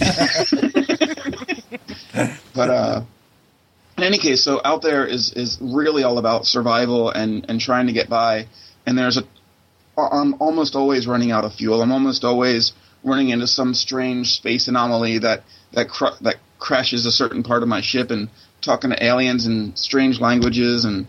[2.55, 3.03] but uh,
[3.97, 7.87] in any case, so out there is is really all about survival and and trying
[7.87, 8.47] to get by.
[8.85, 9.23] And there's a
[9.97, 11.81] I'm almost always running out of fuel.
[11.81, 15.43] I'm almost always running into some strange space anomaly that
[15.73, 18.29] that cr- that crashes a certain part of my ship and
[18.61, 21.07] talking to aliens in strange languages and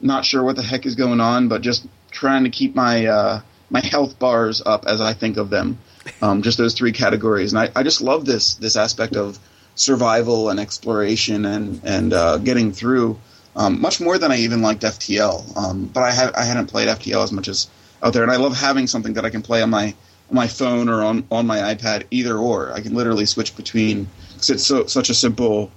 [0.00, 3.40] not sure what the heck is going on, but just trying to keep my uh,
[3.70, 5.78] my health bars up as I think of them.
[6.20, 9.38] Um, just those three categories, and I, I just love this this aspect of
[9.74, 13.18] survival and exploration and and uh, getting through.
[13.54, 16.88] Um, much more than I even liked FTL, um, but I have I hadn't played
[16.88, 17.68] FTL as much as
[18.02, 19.94] out there, and I love having something that I can play on my
[20.30, 22.72] on my phone or on, on my iPad, either or.
[22.72, 25.70] I can literally switch between because it's so such a simple.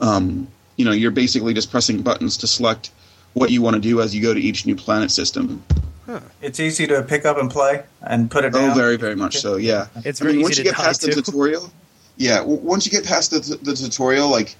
[0.00, 2.90] Um, you know, you're basically just pressing buttons to select
[3.38, 5.62] what you want to do as you go to each new planet system.
[6.06, 6.20] Huh.
[6.40, 8.70] It's easy to pick up and play and put it oh, down.
[8.70, 9.56] Oh, very, very much so.
[9.56, 11.08] Yeah, it's I mean, once you get past to.
[11.08, 11.70] the tutorial.
[12.16, 14.56] Yeah, w- once you get past the, the tutorial, like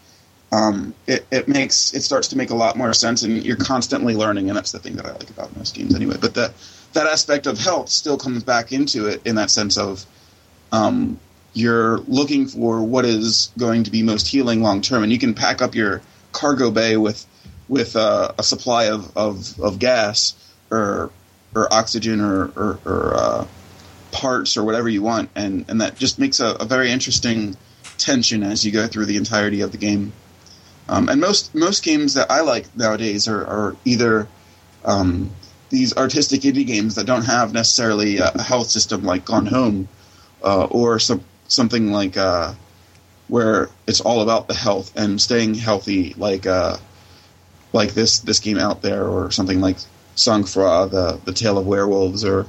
[0.53, 4.15] um, it, it makes it starts to make a lot more sense, and you're constantly
[4.15, 6.17] learning, and that's the thing that I like about most games, anyway.
[6.21, 6.53] But that
[6.93, 10.05] that aspect of health still comes back into it in that sense of
[10.73, 11.19] um,
[11.53, 15.35] you're looking for what is going to be most healing long term, and you can
[15.35, 17.27] pack up your cargo bay with
[17.69, 20.35] with uh, a supply of, of, of gas
[20.71, 21.11] or
[21.55, 23.47] or oxygen or or, or uh,
[24.13, 27.57] parts or whatever you want, and and that just makes a, a, very interesting
[27.97, 30.13] tension as you go through the entirety of the game.
[30.89, 34.29] Um, and most most games that I like nowadays are, are either
[34.85, 35.31] um,
[35.71, 39.89] these artistic indie games that don't have necessarily a health system like Gone Home,
[40.43, 42.55] uh, or some something like uh,
[43.29, 46.77] where it's all about the health and staying healthy, like uh,
[47.73, 49.77] like this this game out there, or something like
[50.17, 52.47] Sangfroid, the the Tale of Werewolves, or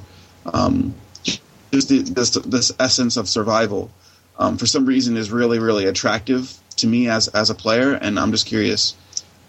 [0.53, 3.91] um, just the, this this essence of survival.
[4.37, 8.19] Um, for some reason, is really really attractive to me as as a player, and
[8.19, 8.95] I'm just curious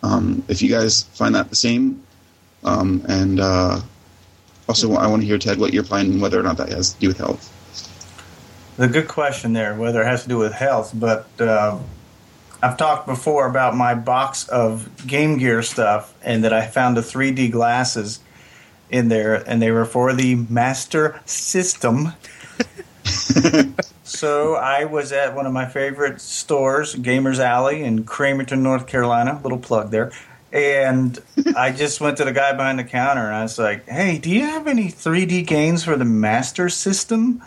[0.03, 2.03] um, if you guys find that the same.
[2.63, 3.81] Um, and uh,
[4.69, 7.01] also, I want to hear Ted what you're playing, whether or not that has to
[7.01, 7.57] do with health.
[8.77, 11.79] The good question there, whether it has to do with health, but uh,
[12.63, 17.01] I've talked before about my box of Game Gear stuff, and that I found the
[17.01, 18.21] 3D glasses
[18.91, 22.13] in there, and they were for the Master System.
[24.05, 29.41] so I was at one of my favorite stores, Gamers Alley in Cramerton, North Carolina.
[29.43, 30.13] Little plug there.
[30.53, 31.19] And
[31.57, 34.29] I just went to the guy behind the counter and I was like, "Hey, do
[34.29, 37.41] you have any 3D games for the Master System?"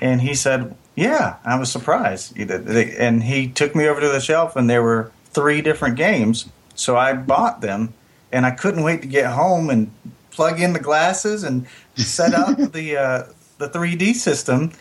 [0.00, 2.38] And he said, "Yeah." I was surprised.
[2.38, 6.48] And he took me over to the shelf and there were three different games.
[6.74, 7.94] So I bought them
[8.32, 9.90] and I couldn't wait to get home and
[10.30, 13.24] plug in the glasses and set up the uh,
[13.58, 14.72] the 3D system.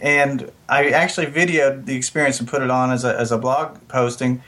[0.00, 3.78] And I actually videoed the experience and put it on as a as a blog
[3.88, 4.42] posting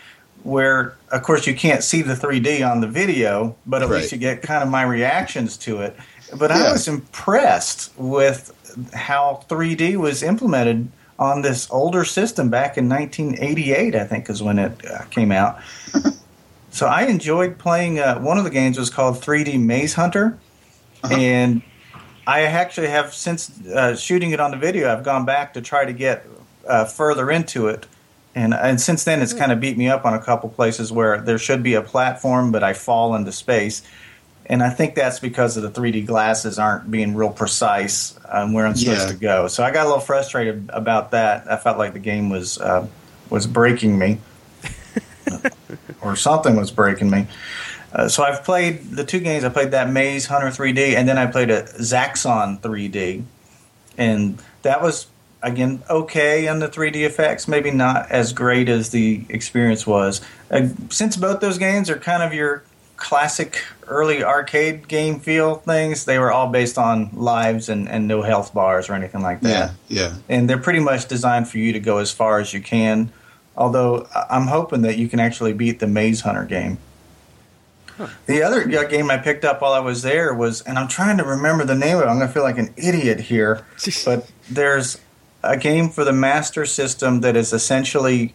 [0.45, 4.01] where of course you can't see the 3D on the video, but at right.
[4.01, 5.97] least you get kind of my reactions to it.
[6.37, 6.65] But yeah.
[6.65, 8.55] I was impressed with
[8.93, 14.59] how 3D was implemented on this older system back in 1988, I think is when
[14.59, 15.59] it uh, came out.
[16.71, 17.99] so I enjoyed playing.
[17.99, 20.39] Uh, one of the games was called 3D Maze Hunter,
[21.03, 21.15] uh-huh.
[21.15, 21.63] and
[22.27, 24.93] I actually have since uh, shooting it on the video.
[24.93, 26.27] I've gone back to try to get
[26.67, 27.87] uh, further into it
[28.39, 31.21] and and since then it's kind of beat me up on a couple places where
[31.21, 33.83] there should be a platform, but I fall into space.
[34.49, 38.67] And I think that's because of the 3D glasses aren't being real precise on where
[38.67, 39.13] I'm supposed yeah.
[39.13, 39.49] to go.
[39.49, 41.51] So I got a little frustrated about that.
[41.51, 42.87] I felt like the game was uh,
[43.29, 44.19] was breaking me,
[46.01, 47.27] or something was breaking me.
[47.93, 49.45] Uh, so I've played the two games.
[49.45, 53.25] I played that Maze Hunter 3D, and then I played a Zaxxon 3D,
[53.99, 55.09] and that was
[55.43, 60.23] again okay on the 3D effects, maybe not as great as the experience was.
[60.51, 62.65] Uh, since both those games are kind of your
[62.97, 66.05] classic early arcade game feel things.
[66.05, 69.73] They were all based on lives and, and no health bars or anything like that.
[69.89, 70.15] Yeah, yeah.
[70.29, 73.11] And they're pretty much designed for you to go as far as you can.
[73.57, 76.79] Although I- I'm hoping that you can actually beat the Maze Hunter game.
[78.27, 81.17] The other uh, game I picked up while I was there was, and I'm trying
[81.19, 82.07] to remember the name of it.
[82.07, 83.67] I'm going to feel like an idiot here,
[84.05, 84.99] but there's
[85.43, 88.35] a game for the Master System that is essentially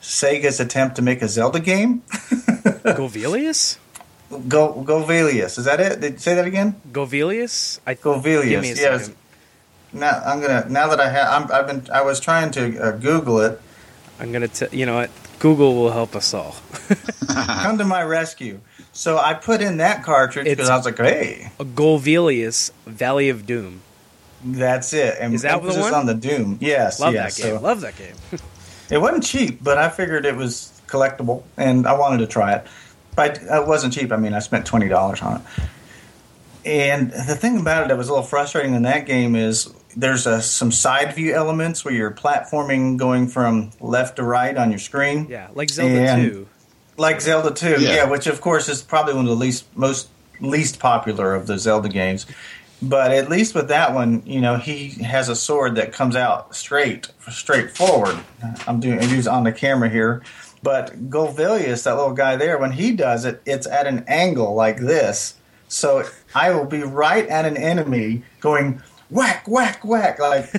[0.00, 2.02] Sega's attempt to make a Zelda game.
[2.84, 3.78] Govelius?
[4.48, 6.00] Go Govelius, is that it?
[6.00, 6.80] Did you say that again?
[6.90, 7.80] Govelius?
[7.86, 9.10] I Govelius, Give me yes.
[9.92, 10.66] Now I'm gonna.
[10.68, 11.86] Now that I have, I'm, I've been.
[11.92, 13.60] I was trying to uh, Google it.
[14.18, 14.48] I'm gonna.
[14.48, 15.10] T- you know what?
[15.38, 16.56] Google will help us all.
[17.28, 18.60] Come to my rescue.
[18.92, 23.28] So I put in that cartridge because It's- I was like, hey, A Golvellius Valley
[23.28, 23.80] of Doom.
[24.44, 25.16] that's it.
[25.20, 25.94] And Is that the emphasis one?
[25.94, 26.58] on the Doom.
[26.60, 27.36] Yes, Love yes.
[27.36, 27.56] that game.
[27.56, 28.14] So Love that game.
[28.90, 32.66] it wasn't cheap, but I figured it was collectible, and I wanted to try it.
[33.14, 34.10] But it wasn't cheap.
[34.12, 35.42] I mean, I spent twenty dollars on it.
[36.64, 40.26] And the thing about it that was a little frustrating in that game is there's
[40.26, 44.78] a, some side view elements where you're platforming going from left to right on your
[44.78, 45.26] screen.
[45.28, 46.48] yeah, like Zelda And- 2.
[46.98, 47.94] like Zelda 2, Yeah.
[47.94, 48.04] yeah.
[48.04, 50.08] which of course is probably one of the least most
[50.40, 52.26] least popular of the Zelda games.
[52.80, 56.54] But at least with that one, you know, he has a sword that comes out
[56.54, 58.16] straight, straight forward.
[58.66, 60.22] I'm doing he's on the camera here,
[60.62, 64.78] but Golvellius, that little guy there, when he does it, it's at an angle like
[64.78, 65.34] this.
[65.68, 70.50] So I will be right at an enemy, going whack, whack, whack, like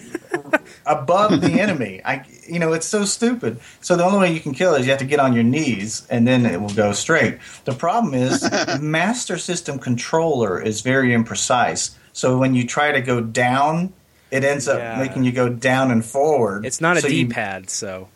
[0.85, 2.01] above the enemy.
[2.03, 3.59] I, you know, it's so stupid.
[3.81, 5.43] So the only way you can kill it is you have to get on your
[5.43, 7.37] knees, and then it will go straight.
[7.65, 8.47] The problem is,
[8.81, 11.95] Master System controller is very imprecise.
[12.11, 13.93] So when you try to go down,
[14.31, 16.65] it ends up making you go down and forward.
[16.65, 18.07] It's not a So you- D-pad, so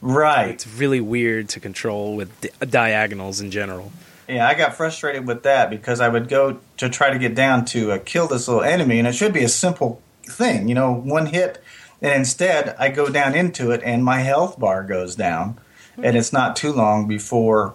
[0.00, 0.50] right?
[0.50, 3.92] it's really weird to control with di- diagonals in general.
[4.28, 7.64] Yeah, I got frustrated with that because I would go to try to get down
[7.66, 10.92] to uh, kill this little enemy, and it should be a simple thing, you know,
[10.92, 11.60] one hit.
[12.00, 15.58] And instead, I go down into it, and my health bar goes down,
[16.02, 17.74] and it's not too long before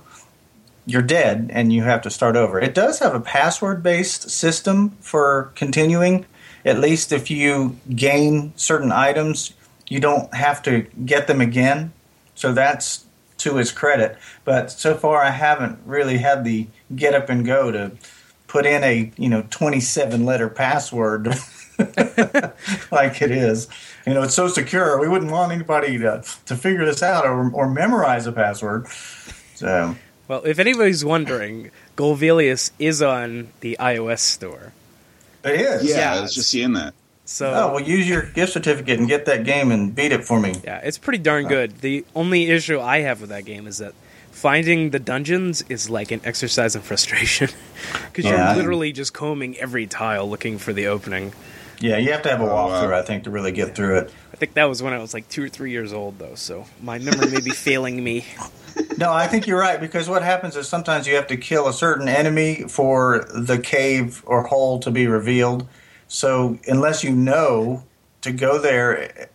[0.85, 2.59] you're dead, and you have to start over.
[2.59, 6.25] It does have a password-based system for continuing.
[6.63, 9.53] At least if you gain certain items,
[9.87, 11.91] you don't have to get them again.
[12.35, 13.05] So that's
[13.37, 14.17] to his credit.
[14.43, 17.91] But so far, I haven't really had the get up and go to
[18.47, 21.27] put in a you know 27 letter password
[22.91, 23.67] like it is.
[24.05, 24.99] You know, it's so secure.
[24.99, 28.87] We wouldn't want anybody to to figure this out or or memorize a password.
[29.55, 29.95] So
[30.27, 34.73] Well, if anybody's wondering, Golvellius is on the iOS store.
[35.43, 35.89] it is.
[35.89, 36.93] Yeah, Yeah, I was just seeing that.
[37.25, 40.39] So Oh well, use your gift certificate and get that game and beat it for
[40.39, 40.53] me.
[40.63, 41.79] Yeah, it's pretty darn good.
[41.79, 43.93] The only issue I have with that game is that
[44.31, 47.49] finding the dungeons is like an exercise in frustration
[48.11, 48.49] because Yeah.
[48.49, 51.33] you're literally just combing every tile looking for the opening.
[51.79, 54.13] Yeah, you have to have a Oh, walkthrough, I think, to really get through it.
[54.31, 56.65] I think that was when I was like two or three years old, though, so
[56.81, 58.25] my memory may be failing me.
[58.97, 61.73] No, I think you're right because what happens is sometimes you have to kill a
[61.73, 65.67] certain enemy for the cave or hole to be revealed.
[66.15, 67.83] So unless you know
[68.21, 69.27] to go there,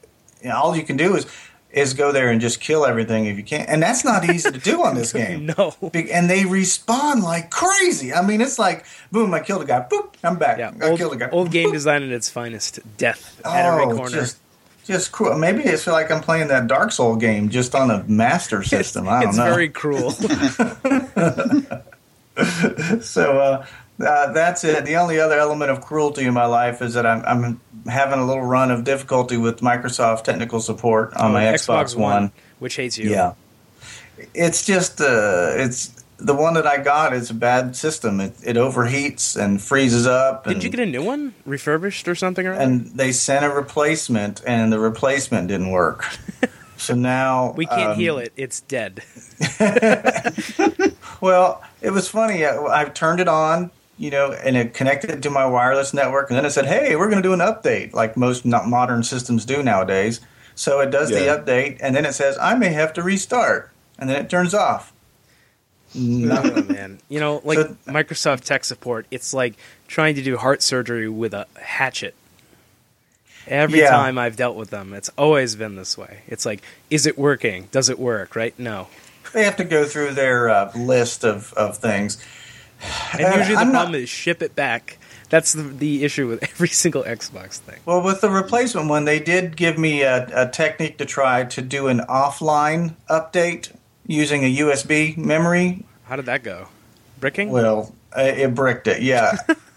[0.43, 1.27] you know, all you can do is
[1.71, 4.59] is go there and just kill everything if you can, and that's not easy to
[4.59, 5.45] do on this game.
[5.59, 5.75] No.
[5.93, 8.15] And they respawn like crazy.
[8.15, 10.57] I mean, it's like boom, I killed a guy, boop, I'm back.
[10.59, 11.29] Yeah, I old, killed a guy.
[11.31, 11.73] old game boop.
[11.75, 12.81] design at its finest.
[12.97, 14.17] Death at every Oh, corner.
[14.17, 14.39] just
[14.87, 15.37] just cool.
[15.37, 19.07] Maybe it's like I'm playing that Dark Soul game just on a master system.
[19.07, 19.45] I don't it's know.
[19.45, 20.11] It's very cruel.
[23.03, 23.67] so uh,
[24.01, 24.85] uh, that's it.
[24.85, 27.61] The only other element of cruelty in my life is that I'm, I'm
[27.91, 32.33] having a little run of difficulty with Microsoft technical support on my Xbox, One.
[32.59, 33.11] which hates you.
[33.11, 33.35] Yeah,
[34.35, 38.21] it's just uh, it's the one that I got is a bad system.
[38.21, 40.47] It, it overheats and freezes up.
[40.47, 42.47] And, Did you get a new one, refurbished or something?
[42.47, 46.05] Or and they sent a replacement, and the replacement didn't work.
[46.77, 48.33] so now we can't um, heal it.
[48.37, 49.03] It's dead.
[51.21, 52.45] Well, it was funny.
[52.45, 56.37] I, I turned it on, you know, and it connected to my wireless network, and
[56.39, 59.45] then it said, "Hey, we're going to do an update," like most not modern systems
[59.45, 60.21] do nowadays.
[60.55, 61.19] So it does Yeah.
[61.19, 64.55] the update, and then it says, "I may have to restart," and then it turns
[64.55, 64.93] off.
[65.95, 65.99] Oh,
[66.69, 66.99] man.
[67.11, 69.55] You know, like So- Microsoft tech support, it's like
[69.87, 72.15] trying to do heart surgery with a hatchet.
[73.47, 73.91] Every Yeah.
[73.91, 76.21] time I've dealt with them, it's always been this way.
[76.29, 77.69] It's like, is it working?
[77.73, 78.37] Does it work?
[78.37, 78.57] Right?
[78.59, 78.87] No.
[79.33, 82.19] They have to go through their uh, list of, of things.
[83.13, 84.99] And And usually the I'm not- problem is ship it back.
[85.29, 87.79] That's the, the issue with every single Xbox thing.
[87.87, 91.63] Well, with the replacement one, they did give me a, a technique to try to
[91.63, 93.71] do an offline update
[94.07, 96.67] using a USB memory How did that go?
[97.21, 97.51] Bricking?
[97.51, 99.03] Well, uh, it bricked it.
[99.03, 99.37] Yeah.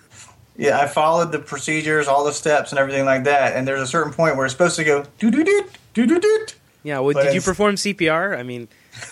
[0.58, 3.56] yeah, I followed the procedures, all the steps, and everything like that.
[3.56, 6.20] And there's a certain point where it's supposed to go doo doo doo doo doo
[6.20, 6.46] doo.
[6.82, 8.36] yeah, well, but did you perform CPR?
[8.36, 8.68] I mean,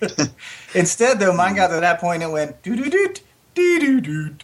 [0.74, 3.14] Instead, though, mine got to that point and it went doo doo doo
[3.54, 4.34] doo doo doo.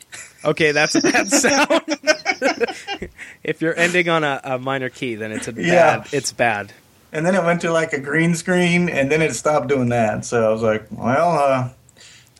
[0.44, 1.82] okay, that's a bad sound.
[3.42, 5.64] if you're ending on a, a minor key, then it's a bad.
[5.64, 6.04] Yeah.
[6.12, 6.72] It's bad.
[7.12, 10.24] And then it went to like a green screen, and then it stopped doing that.
[10.24, 11.30] So I was like, well,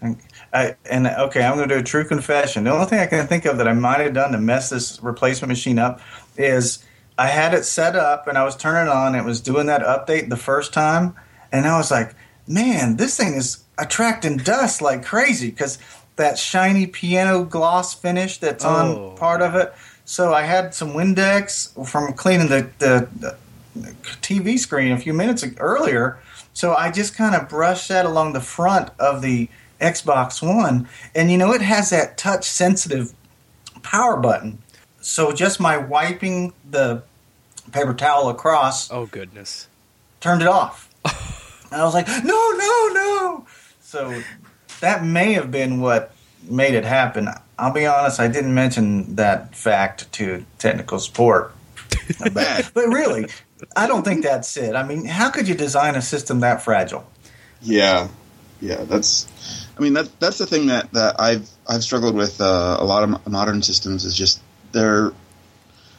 [0.03, 0.15] uh,
[0.53, 2.65] I, and okay, I'm going to do a true confession.
[2.65, 5.03] The only thing I can think of that I might have done to mess this
[5.03, 6.01] replacement machine up
[6.37, 6.85] is
[7.19, 9.15] I had it set up and I was turning it on.
[9.15, 11.15] It was doing that update the first time,
[11.53, 12.15] and I was like,
[12.51, 15.79] man, this thing is attracting dust like crazy because
[16.17, 18.69] that shiny piano gloss finish that's Oh.
[19.11, 19.73] on part of it.
[20.05, 23.37] So I had some Windex from cleaning the, the, the
[24.21, 26.19] TV screen a few minutes earlier.
[26.53, 29.49] So I just kind of brushed that along the front of the
[29.81, 33.15] Xbox One, and you know it has that touch sensitive
[33.83, 34.59] power button.
[35.01, 37.03] So just my wiping the
[37.73, 39.69] paper towel across Oh goodness.
[40.21, 40.90] turned it off.
[41.71, 43.47] And I was like, no, no, no.
[43.81, 44.23] So
[44.81, 46.13] that may have been what
[46.49, 47.29] made it happen.
[47.59, 51.53] I'll be honest, I didn't mention that fact to technical support.
[52.33, 52.71] Bad.
[52.73, 53.27] But really,
[53.77, 54.75] I don't think that's it.
[54.75, 57.07] I mean, how could you design a system that fragile?
[57.61, 58.09] Yeah,
[58.61, 58.85] yeah.
[58.85, 59.27] That's.
[59.77, 63.03] I mean, that that's the thing that, that I've I've struggled with uh, a lot
[63.03, 64.41] of modern systems is just
[64.73, 65.13] they're.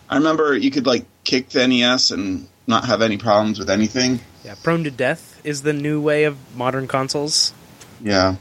[0.09, 4.19] I remember you could like kick the NES and not have any problems with anything.
[4.43, 7.53] Yeah, prone to death is the new way of modern consoles,
[8.01, 8.35] Yeah,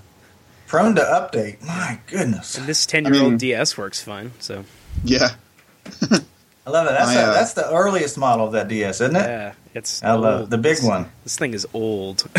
[0.67, 1.65] Prone to update.
[1.67, 2.57] My goodness.
[2.57, 4.33] and this ten-year-old mean- DS works fine.
[4.39, 4.65] So
[5.05, 5.31] yeah.
[6.67, 6.91] I love it.
[6.91, 9.21] That's, I, the uh, that's the earliest model of that DS, isn't it?
[9.21, 10.51] yeah, it's I love old.
[10.51, 11.11] the big This- one.
[11.25, 12.29] This thing is old.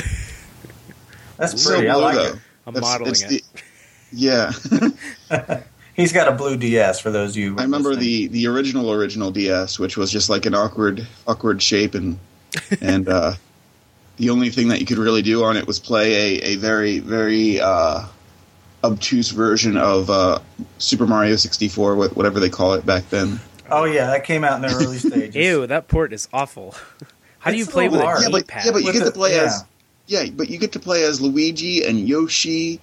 [1.38, 1.90] That's It's so pretty.
[1.90, 2.26] I like though.
[2.26, 2.36] it.
[2.68, 3.30] I'm That's- modeling it's it.
[3.30, 3.62] the-
[4.14, 4.52] yeah,
[5.96, 7.58] He's got a blue DS for those of you.
[7.58, 8.06] I remember listening.
[8.06, 12.20] the the original original DS, which was just like an awkward awkward shape and
[12.82, 13.34] and uh,
[14.18, 17.00] the only thing that you could really do on it was play a a very
[17.00, 18.04] very uh,
[18.84, 20.40] obtuse version of uh,
[20.78, 23.40] Super Mario 64, with whatever they call it back then.
[23.70, 25.36] Oh yeah, that came out in the early stages.
[25.36, 26.76] Ew, that port is awful.
[27.40, 28.24] How do you play with little a hard.
[28.24, 29.44] yeah, but yeah, but you get the- to play yeah.
[29.44, 29.64] as
[30.08, 32.80] yeah, but you get to play as Luigi and Yoshi,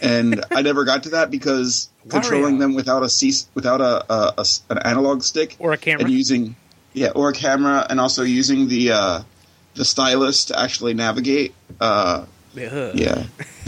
[0.00, 4.34] and I never got to that because controlling them without a C, without a, a-
[4.38, 6.04] a s- an analog stick or a camera.
[6.04, 6.56] and using
[6.94, 9.22] yeah or a camera and also using the uh,
[9.78, 11.54] the stylus to actually navigate.
[11.80, 12.26] Uh,
[12.60, 12.92] Ugh.
[12.94, 13.24] yeah,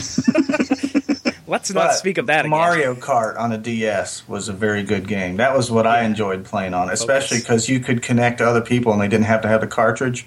[1.46, 2.50] Let's not But speak of that again.
[2.50, 5.36] Mario Kart on a DS was a very good game.
[5.38, 8.92] That was what I enjoyed playing on, especially because you could connect to other people
[8.92, 10.26] and they didn't have to have the cartridge.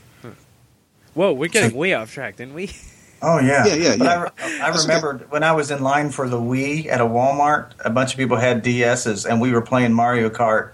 [1.13, 2.71] Whoa, we're getting way off track, didn't we?
[3.25, 4.11] Oh yeah, Yeah, yeah, But yeah.
[4.11, 4.29] I, re-
[4.65, 7.89] I That's remembered when I was in line for the Wii at a Walmart, a
[7.89, 10.71] bunch of people had DSs, and we were playing Mario Kart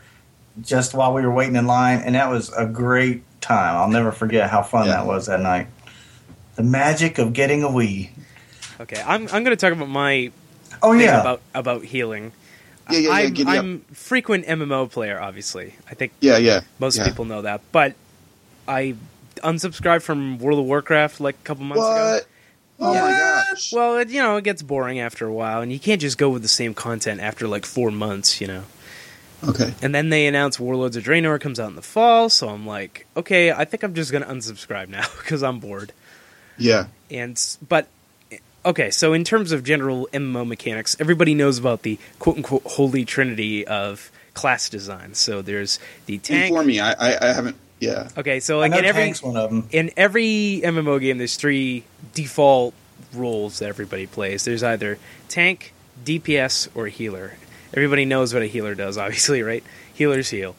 [0.59, 3.75] just while we were waiting in line, and that was a great time.
[3.75, 4.93] I'll never forget how fun Yeah.
[4.93, 5.67] that was that night.
[6.55, 8.09] The magic of getting a Wii.
[8.81, 10.31] Okay, I'm I'm going to talk about my
[10.81, 12.31] Oh thing yeah, about about healing.
[12.89, 13.49] Yeah, yeah, yeah, I'm, giddy.
[13.49, 15.75] I'm frequent MMO player, obviously.
[15.89, 16.61] I think yeah, yeah.
[16.79, 17.05] most yeah.
[17.07, 17.93] people know that, but
[18.67, 18.95] I
[19.37, 22.13] unsubscribed from World of Warcraft like a couple months ago.
[22.13, 22.27] What?
[22.81, 23.73] Oh my gosh!
[23.73, 26.29] Well, it, you know, it gets boring after a while, and you can't just go
[26.29, 28.63] with the same content after like four months, you know.
[29.47, 29.73] Okay.
[29.81, 33.07] And then they announce Warlords of Draenor comes out in the fall, so I'm like,
[33.15, 35.93] okay, I think I'm just gonna unsubscribe now because I'm bored.
[36.57, 36.87] Yeah.
[37.09, 37.87] And but
[38.65, 43.05] okay, so in terms of general MMO mechanics, everybody knows about the quote unquote holy
[43.05, 45.13] trinity of class design.
[45.13, 46.53] So there's the tank.
[46.55, 46.79] For me.
[46.79, 47.55] I, I I haven't.
[47.79, 48.09] Yeah.
[48.17, 49.67] Okay, so I like know in every Tank's one of them.
[49.71, 52.73] in every MMO game, there's three default
[53.13, 54.43] roles that everybody plays.
[54.43, 55.73] There's either tank,
[56.03, 57.35] DPS, or healer.
[57.73, 59.63] Everybody knows what a healer does, obviously, right?
[59.93, 60.55] Healers heal.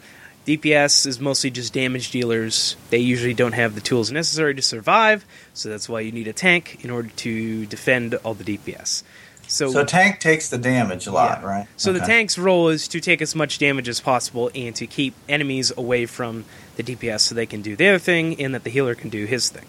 [0.46, 2.76] DPS is mostly just damage dealers.
[2.88, 6.32] They usually don't have the tools necessary to survive, so that's why you need a
[6.32, 9.02] tank in order to defend all the DPS.
[9.46, 11.46] So, So Tank takes the damage a lot, Yeah.
[11.48, 11.66] right?
[11.76, 15.12] so the tank's role is to take as much damage as possible and to keep
[15.28, 16.44] enemies away from
[16.76, 19.48] the DPS so they can do their thing and that the healer can do his
[19.48, 19.66] thing.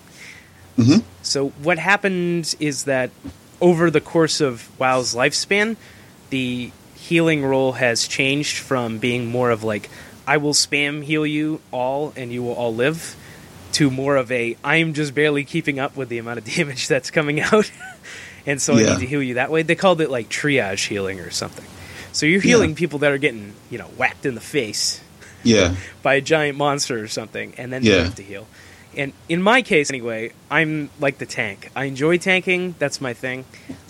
[0.77, 1.03] Mhm.
[1.23, 3.09] So what happened is that
[3.59, 5.77] over the course of WoW's lifespan,
[6.29, 6.71] the
[7.12, 9.89] healing role has changed from being more of like
[10.26, 13.18] I will spam heal you all and you will all live
[13.74, 16.88] to more of a I am just barely keeping up with the amount of damage
[16.88, 17.70] that's coming out.
[18.45, 18.93] and so I Yeah.
[18.93, 19.62] need to heal you that way.
[19.62, 21.66] They called it like triage healing or something.
[22.14, 25.01] So you're healing people that are getting, you know, whacked in the face
[25.43, 25.76] Yeah.
[26.03, 27.95] by a giant monster or something, and then Yeah.
[27.97, 28.47] you have to heal.
[28.95, 31.72] And in my case, anyway, I'm like the tank.
[31.76, 32.76] I enjoy tanking.
[32.80, 33.43] That's my thing.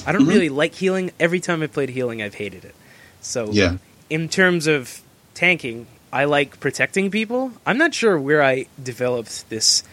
[0.07, 0.29] I don't Mhm.
[0.33, 1.11] really like healing.
[1.19, 2.73] Every time I played healing, I've hated it.
[3.21, 3.77] So, Yeah.
[4.09, 5.01] in terms of
[5.33, 7.53] tanking, I like protecting people.
[7.65, 9.83] I'm not sure where I developed this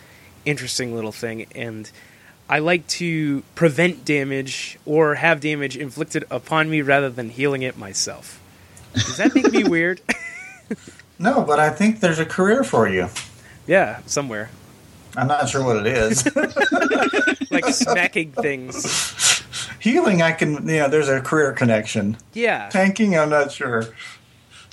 [0.44, 1.90] interesting little thing, and
[2.48, 7.76] I like to prevent damage or have damage inflicted upon me rather than healing it
[7.78, 8.40] myself.
[8.94, 10.00] Does that make me weird?
[11.20, 13.08] No, but I think there's a career for you.
[13.66, 14.50] yeah, somewhere.
[15.16, 16.24] I'm not sure what it is.
[17.50, 19.27] Like smacking things.
[19.80, 22.16] Healing, I can, you know, there's a career connection.
[22.32, 22.68] Yeah.
[22.70, 23.84] Tanking, I'm not sure.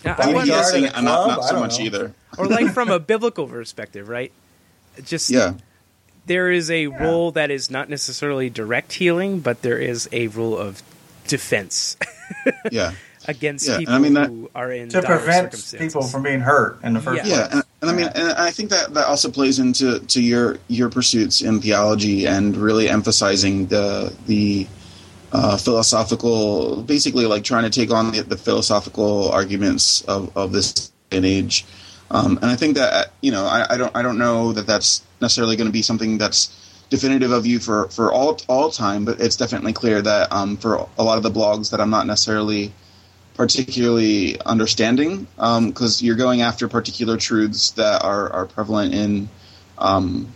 [0.04, 1.86] I- I Bodyguard wonder- in Guessing, a I'm not, not so don't much know.
[1.86, 2.14] either.
[2.38, 4.32] or like from a biblical perspective, right?
[5.04, 5.54] Just Yeah.
[6.26, 10.58] there is a role that is not necessarily direct healing, but there is a rule
[10.58, 10.82] of
[11.28, 11.98] defense
[12.72, 12.94] Yeah.
[13.28, 15.94] against Yeah, and people I mean that- who are in To dire prevent circumstances.
[15.94, 17.24] people from being hurt in the first Yeah.
[17.24, 17.36] place.
[17.36, 20.58] Yeah, and, and I mean, and I think that that also plays into to your
[20.68, 24.68] your pursuits in theology and really emphasizing the the
[25.36, 30.94] uh, philosophical, basically like trying to take on the, the philosophical arguments of, of this
[31.12, 31.66] and age.
[32.10, 35.04] Um, and I think that you know, I, I don't I don't know that that's
[35.20, 39.20] necessarily going to be something that's definitive of you for for all all time, but
[39.20, 42.72] it's definitely clear that um, for a lot of the blogs that I'm not necessarily
[43.34, 49.28] particularly understanding because you're going after particular truths that are, are prevalent in
[49.78, 50.32] um,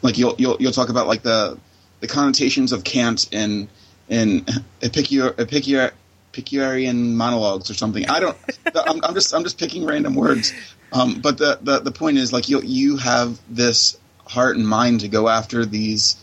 [0.00, 1.58] like you'll, you'll you'll talk about like the
[2.00, 3.68] the connotations of Kant in
[4.08, 4.44] in
[4.82, 5.92] Epicure, Epicure,
[6.32, 8.08] Epicurean monologues or something.
[8.08, 8.36] I don't.
[8.74, 10.52] I'm, I'm just I'm just picking random words.
[10.92, 15.00] Um, but the, the the point is like you you have this heart and mind
[15.00, 16.16] to go after these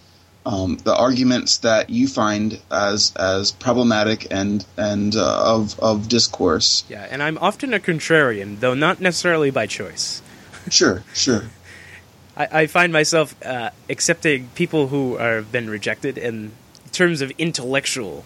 [0.46, 6.84] um, the arguments that you find as as problematic and and uh, of of discourse.
[6.88, 10.22] Yeah, and I'm often a contrarian, though not necessarily by choice.
[10.70, 11.44] Sure, sure.
[12.38, 16.52] I, I find myself uh, accepting people who are, have been rejected in
[16.96, 18.24] terms of intellectual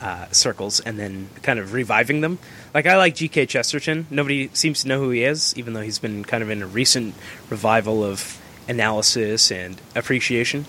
[0.00, 2.38] uh, circles and then kind of reviving them.
[2.74, 3.46] Like, I like G.K.
[3.46, 4.06] Chesterton.
[4.10, 6.66] Nobody seems to know who he is, even though he's been kind of in a
[6.66, 7.14] recent
[7.50, 10.66] revival of analysis and appreciation.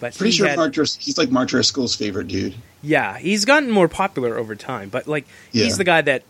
[0.00, 2.54] But Pretty sure had- he's like Mark School's favorite dude.
[2.82, 5.64] Yeah, he's gotten more popular over time, but like Yeah.
[5.64, 6.22] he's the guy that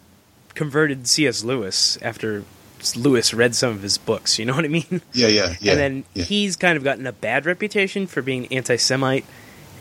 [0.56, 1.44] converted C.S.
[1.44, 2.42] Lewis after
[2.96, 4.38] Lewis read some of his books.
[4.40, 5.00] You know what I mean?
[5.12, 5.72] Yeah, yeah, yeah.
[5.72, 6.24] and then yeah.
[6.24, 9.24] he's kind of gotten a bad reputation for being anti-Semite,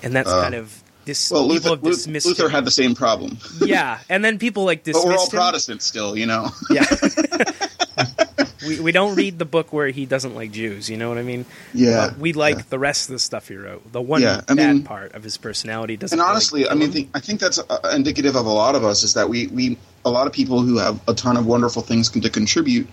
[0.04, 4.24] and that's Uh, kind of this well, Luther, Luther had the same problem, yeah, and
[4.24, 5.32] then people like but dismissed we're all him.
[5.32, 6.50] Protestants still, you know.
[6.70, 6.86] Yeah.
[8.68, 11.24] we, we don't read the book where he doesn't like Jews, you know what I
[11.24, 11.46] mean?
[11.74, 12.64] Yeah, But we like yeah.
[12.70, 13.92] the rest of the stuff he wrote.
[13.92, 16.18] The one Yeah, I bad mean- part of his personality doesn't.
[16.18, 17.10] and really honestly, I mean.
[17.14, 20.10] I think that's uh, indicative of a lot of us is that we, we a
[20.10, 22.88] lot of people who have a ton of wonderful things to contribute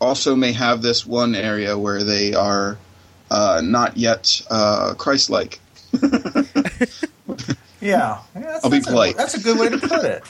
[0.00, 2.78] also may have this one area where they are
[3.30, 5.60] uh, not yet uh, Christ-like.
[7.80, 9.14] Yeah, Yeah, that's, I'll be that's polite.
[9.14, 10.22] A, that's a good way to put it.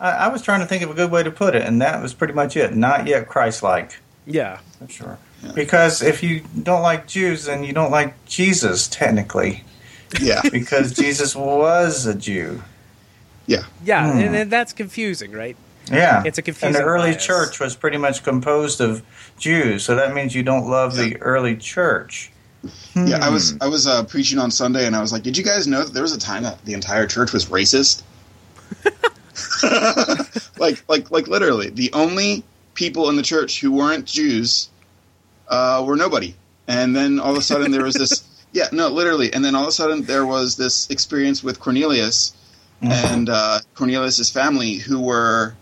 [0.00, 2.00] I, I was trying to think of a good way to put it, and that
[2.02, 2.74] was pretty much it.
[2.74, 5.18] Not yet Christ-like, yeah, for sure.
[5.42, 5.52] Yeah.
[5.54, 9.62] Because if you don't like Jews, then you don't like Jesus, technically,
[10.20, 12.62] Yeah, because Jesus was a Jew.
[13.46, 14.18] yeah, yeah, Hmm.
[14.18, 15.56] and, and that's confusing, right?
[15.92, 16.68] Yeah, It's a confusing.
[16.68, 17.24] And the early bias.
[17.26, 19.02] church was pretty much composed of
[19.38, 22.30] Jews, so that means you don't love the early church.
[23.04, 23.18] Yeah.
[23.24, 23.34] I Hmm.
[23.34, 25.82] was I was uh, preaching on Sunday, and I was like, "Did you guys know
[25.84, 28.02] that there was a time that the entire church was racist?"
[30.58, 32.44] like, like, like, literally, the only
[32.74, 34.68] people in the church who weren't Jews
[35.48, 36.34] uh, were nobody.
[36.66, 38.24] And then all of a sudden, there was this.
[38.54, 39.32] Yeah, no, literally.
[39.34, 42.32] And then all of a sudden, there was this experience with Cornelius
[42.80, 45.56] and uh, Cornelius's family, who were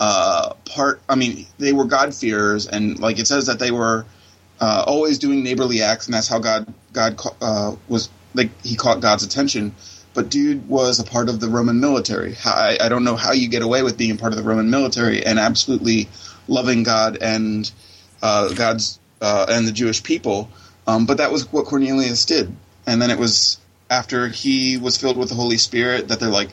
[0.00, 1.00] uh, part.
[1.08, 4.04] I mean, they were God-fearers, and like it says that they were
[4.62, 9.00] uh, always doing neighborly acts, and that's how God God uh, was like he caught
[9.00, 9.74] God's attention.
[10.14, 12.36] But dude was a part of the Roman military.
[12.44, 15.24] I, I don't know how you get away with being part of the Roman military
[15.26, 16.08] and absolutely
[16.46, 17.70] loving God and
[18.22, 20.48] uh, God's uh, and the Jewish people.
[20.86, 22.54] Um, but that was what Cornelius did,
[22.86, 23.58] and then it was
[23.90, 26.50] after he was filled with the Holy Spirit that they're like,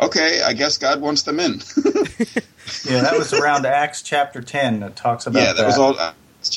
[0.00, 1.60] okay, I guess God wants them in.
[2.86, 5.98] Yeah, that was around Acts chapter ten that talks about yeah, that, was all.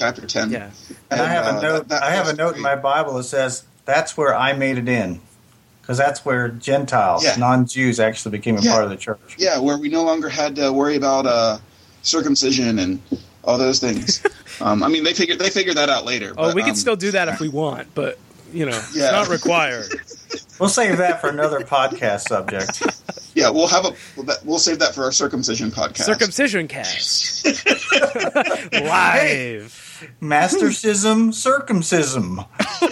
[0.01, 0.51] Uh, it's chapter ten.
[0.51, 0.69] Yeah,
[1.11, 1.77] And I have uh, a note.
[1.79, 4.77] that- that I have a note in my Bible that says that's where I made
[4.77, 5.21] it in,
[5.81, 7.35] because that's where Gentiles, Yeah.
[7.37, 8.71] non-Jews, actually became a Yeah.
[8.71, 9.35] part of the church.
[9.37, 11.57] Yeah, where we no longer had to worry about uh,
[12.03, 13.01] circumcision and
[13.43, 14.21] all those things.
[14.61, 16.31] um, I mean, they figured they figured that out later.
[16.37, 18.17] Oh, but, we can um, still do that if we want, but
[18.53, 19.03] you know, Yeah.
[19.05, 19.87] it's not required.
[20.59, 22.81] We'll save that for another podcast subject.
[23.35, 26.05] Yeah, we'll have a we'll, we'll save that for our circumcision podcast.
[26.05, 27.45] Circumcision cast
[28.73, 29.86] live.
[30.21, 32.39] Mastercism, circumcision.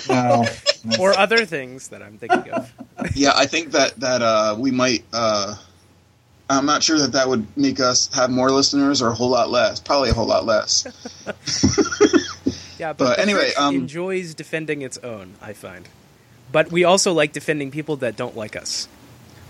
[0.10, 0.46] No.
[1.00, 2.72] or other things that I'm thinking of.
[3.16, 5.04] yeah, I think that that uh, we might.
[5.14, 5.56] Uh,
[6.50, 9.50] I'm not sure that that would make us have more listeners or a whole lot
[9.50, 9.80] less.
[9.80, 10.86] Probably a whole lot less.
[12.78, 15.36] Yeah, but, But anyway, church um, enjoys defending its own.
[15.42, 15.88] I find,
[16.52, 18.88] but we also like defending people that don't like us,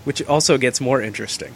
[0.04, 1.52] which also gets more interesting.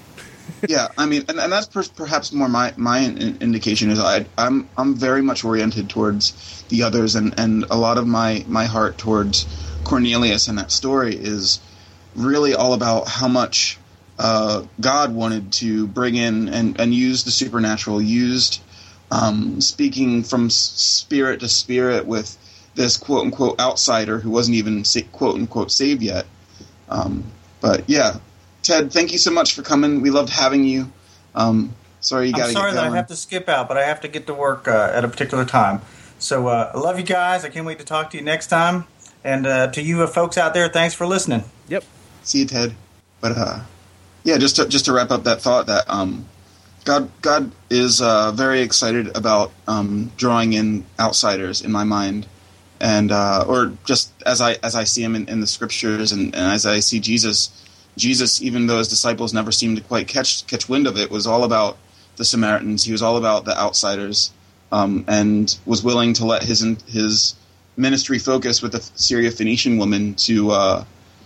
[0.69, 4.27] Yeah, I mean, and, and that's per- perhaps more my my in- indication is I
[4.39, 8.67] I'm I'm very much oriented towards the others, and and a lot of my my
[8.67, 9.47] heart towards
[9.85, 11.61] Cornelius and that story is
[12.15, 13.81] really all about how much
[14.19, 18.63] uh, God wanted to bring in and and use the supernatural, used
[19.11, 22.39] um, speaking from spirit to spirit with
[22.77, 26.27] this quote unquote outsider who wasn't even quote unquote saved yet.
[26.89, 27.25] Um,
[27.61, 28.19] but yeah,
[28.63, 30.01] Ted, thank you so much for coming.
[30.01, 30.91] We loved having you.
[31.35, 32.93] Um, sorry you got I'm to sorry get that going.
[32.95, 35.09] I have to skip out, but I have to get to work uh, at a
[35.09, 35.81] particular time.
[36.19, 37.45] So uh, I love you guys.
[37.45, 38.85] I can't wait to talk to you next time.
[39.25, 41.45] And uh, to you uh, folks out there, thanks for listening.
[41.69, 41.85] Yep.
[42.23, 42.75] See you, Ted.
[43.21, 43.61] But uh,
[44.25, 46.27] yeah, just to, just to wrap up that thought, that um,
[46.85, 52.27] God God is uh, very excited about um, drawing in outsiders in my mind,
[52.81, 56.35] and uh, or just as I as I see him in, in the scriptures, and,
[56.35, 57.51] and as I see Jesus,
[57.97, 61.27] Jesus, even though his disciples never seemed to quite catch catch wind of it, was
[61.27, 61.77] all about
[62.17, 62.85] the Samaritans.
[62.85, 64.31] He was all about the outsiders,
[64.73, 67.35] um, and was willing to let his his
[67.77, 70.51] ministry focus with the Syrophoenician woman to.
[70.51, 70.85] Uh,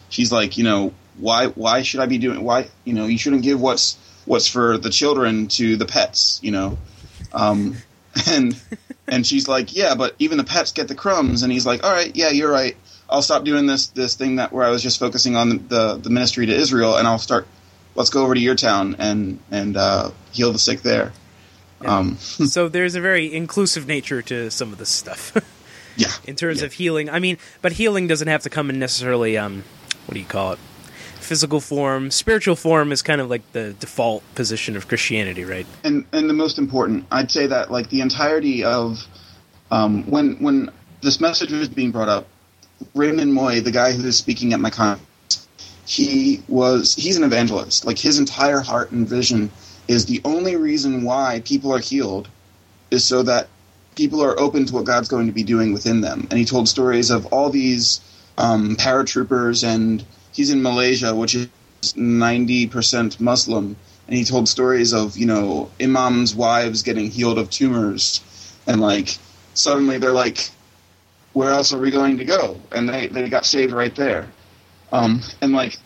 [0.09, 3.43] she's like, you know, why why should I be doing why you know you shouldn't
[3.43, 6.79] give what's what's for the children to the pets, you know,
[7.33, 7.77] um,
[8.27, 8.61] and
[9.07, 11.93] and she's like, yeah, but even the pets get the crumbs, and he's like, all
[11.93, 12.77] right, yeah, you're right.
[13.09, 15.96] I'll stop doing this this thing that where I was just focusing on the the,
[15.96, 17.46] the ministry to Israel, and I'll start.
[17.96, 21.12] Let's go over to your town and and uh, heal the sick there.
[21.82, 21.98] Yeah.
[21.98, 25.32] Um, so there's a very inclusive nature to some of this stuff
[25.96, 26.66] yeah, in terms Yeah.
[26.66, 27.09] of healing.
[27.11, 29.36] I mean, but healing doesn't have to come in necessarily.
[29.38, 29.64] Um,
[30.07, 30.59] what do you call it?
[31.20, 35.66] Physical form, spiritual form is kind of like the default position of Christianity, right?
[35.84, 38.98] and and the most important, I'd say that like the entirety of
[39.70, 42.26] um, when when this message was being brought up,
[42.95, 45.49] Raymond Moy, the guy who is speaking at my conference,
[45.87, 47.85] he was he's an evangelist.
[47.85, 49.51] Like his entire heart and vision
[49.89, 52.28] is the only reason why people are healed
[52.91, 53.49] is so that
[53.95, 56.26] people are open to what God's going to be doing within them.
[56.30, 58.01] And he told stories of all these
[58.39, 61.49] um, paratroopers, and he's in Malaysia, which is
[61.97, 63.76] ninety percent Muslim.
[64.07, 68.20] And he told stories of you know imams' wives getting healed of tumors,
[68.66, 69.16] and like
[69.55, 70.51] suddenly they're like,
[71.35, 72.57] where else are we going to go?
[72.72, 74.26] And they they got saved right there.
[74.93, 75.76] Um, and like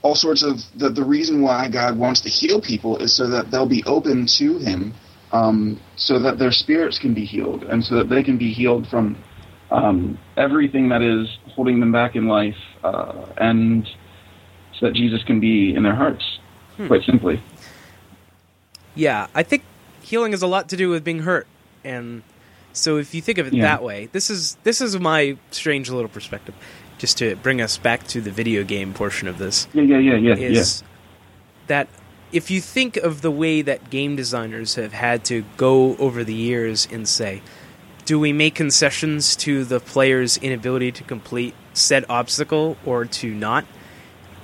[0.00, 3.50] all sorts of the the reason why God wants to heal people is so that
[3.50, 4.94] they'll be open to Him,
[5.32, 8.88] um, so that their spirits can be healed, and so that they can be healed
[8.88, 9.22] from
[9.70, 13.86] um, everything that is holding them back in life, uh, and
[14.78, 16.38] so that Jesus can be in their hearts.
[16.86, 17.42] Quite simply.
[18.94, 19.62] Yeah, I think
[20.02, 21.46] healing has a lot to do with being hurt,
[21.84, 22.22] and
[22.72, 23.62] so if you think of it Yeah.
[23.64, 26.54] that way, this is this is my strange little perspective.
[26.98, 30.34] Just to bring us back to the video game portion of this, Yeah, yeah, yeah,
[30.34, 30.82] yeah, is
[31.66, 31.88] that
[32.32, 36.34] if you think of the way that game designers have had to go over the
[36.34, 37.42] years and say,
[38.04, 43.64] do we make concessions to the player's inability to complete said obstacle or to not?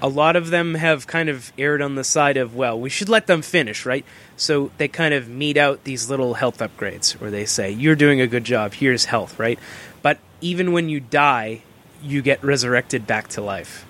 [0.01, 3.09] A lot of them have kind of erred on the side of, well, we should
[3.09, 4.05] let them finish, right?
[4.39, 8.21] So they kind of mete out these little health upgrades where they say, you're doing
[8.21, 9.59] a good job, here's health, right?
[10.01, 11.63] But even when you die,
[12.03, 13.85] you get resurrected back to life.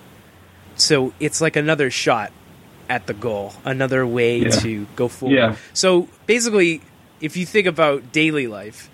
[0.75, 2.31] So it's like another shot
[2.89, 4.49] at the goal, another way Yeah.
[4.49, 5.35] to go forward.
[5.35, 5.55] Yeah.
[5.73, 6.81] So basically,
[7.21, 8.89] if you think about daily life,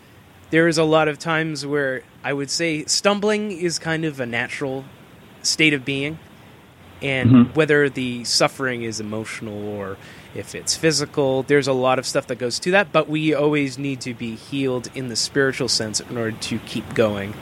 [0.50, 4.26] there is a lot of times where I would say stumbling is kind of a
[4.26, 4.84] natural
[5.42, 6.20] state of being.
[7.02, 7.56] And Mhm.
[7.56, 9.96] whether the suffering is emotional or
[10.36, 12.92] if it's physical, there's a lot of stuff that goes to that.
[12.92, 16.94] But we always need to be healed in the spiritual sense in order to keep
[16.94, 17.34] going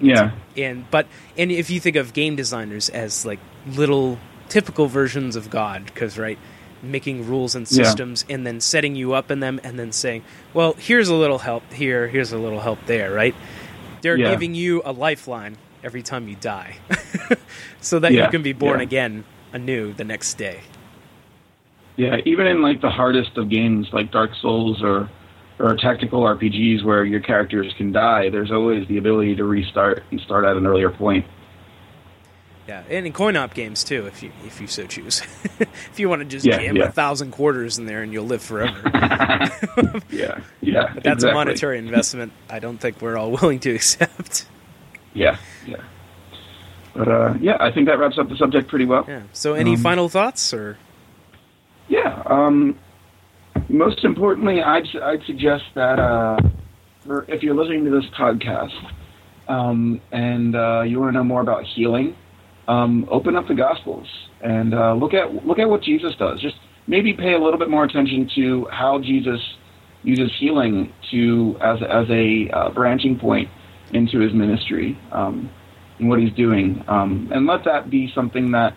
[0.00, 1.06] yeah, and but
[1.38, 3.38] and if you think of game designers as like
[3.68, 6.38] little typical versions of god because right
[6.82, 7.84] making rules and Yeah.
[7.84, 11.38] systems and then setting you up in them and then saying well here's a little
[11.38, 13.34] help here here's a little help there right
[14.00, 14.30] they're Yeah.
[14.32, 16.74] giving you a lifeline every time you die
[17.80, 18.82] so that you can be born yeah.
[18.84, 20.58] again anew the next day
[21.96, 22.16] yeah.
[22.24, 25.08] Even in like the hardest of games, like Dark Souls or
[25.58, 30.20] or tactical RPGs, where your characters can die, there's always the ability to restart and
[30.20, 31.24] start at an earlier point.
[32.68, 35.20] Yeah, and in coin op games too, if you if you so choose.
[35.60, 36.84] if you want to just Yeah, jam yeah.
[36.84, 38.80] a thousand quarters in there and you'll live forever.
[40.10, 40.92] Yeah, yeah.
[40.94, 42.32] But that's a monetary investment.
[42.48, 44.46] I don't think we're all willing to accept.
[45.12, 45.36] Yeah,
[45.66, 45.76] yeah.
[46.94, 49.04] But uh, yeah, I think that wraps up the subject pretty well.
[49.08, 49.22] Yeah.
[49.32, 50.78] So, any Um, final thoughts or?
[51.92, 52.22] Yeah.
[52.24, 52.78] Um,
[53.68, 56.38] most importantly, I'd I'd suggest that uh,
[57.04, 58.72] for, if you're listening to this podcast
[59.46, 62.16] um, and uh, you want to know more about healing,
[62.66, 64.06] um, open up the Gospels
[64.42, 66.40] and uh, look at look at what Jesus does.
[66.40, 69.40] Just maybe pay a little bit more attention to how Jesus
[70.02, 73.50] uses healing to as as a uh, branching point
[73.92, 75.50] into his ministry um,
[75.98, 78.74] and what he's doing, um, and let that be something that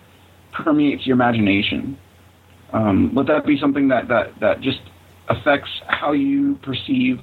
[0.52, 1.96] permeates your imagination
[2.72, 4.80] um, let that be something that, that, that just
[5.28, 7.18] affects how you perceive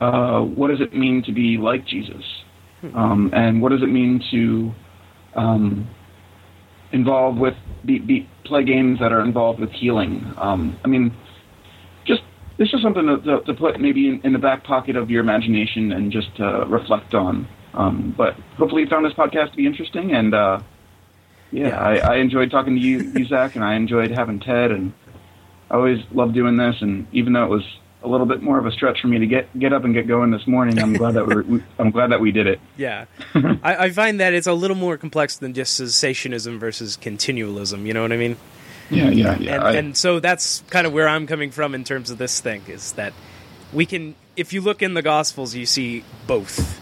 [0.00, 2.24] uh, what does it mean to be like Jesus,
[2.94, 5.88] um, and what does it mean to um,
[6.92, 7.54] involve with
[7.84, 10.34] be, be, play games that are involved with healing.
[10.36, 11.14] Um, I mean,
[12.04, 12.22] just
[12.58, 15.20] this is something to, to, to put maybe in, in the back pocket of your
[15.20, 17.46] imagination and just uh, reflect on.
[17.74, 20.34] Um, but hopefully, you found this podcast to be interesting and.
[20.34, 20.60] Uh,
[21.52, 21.78] yeah, Yeah.
[21.80, 24.92] I, I enjoyed talking to you, you, Zach, and I enjoyed having Ted, and
[25.70, 26.76] I always love doing this.
[26.80, 27.62] And even though it was
[28.04, 30.08] a little bit more of a stretch for me to get get up and get
[30.08, 32.60] going this morning, I'm glad that we're, we, I'm glad that we did it.
[32.76, 37.86] Yeah, I, I find that it's a little more complex than just cessationism versus continualism.
[37.86, 38.36] You know what I mean?
[38.90, 39.54] Yeah, yeah, yeah.
[39.54, 42.40] and, I- and so that's kind of where I'm coming from in terms of this
[42.40, 43.12] thing is that
[43.72, 46.78] we can, if you look in the Gospels, you see both.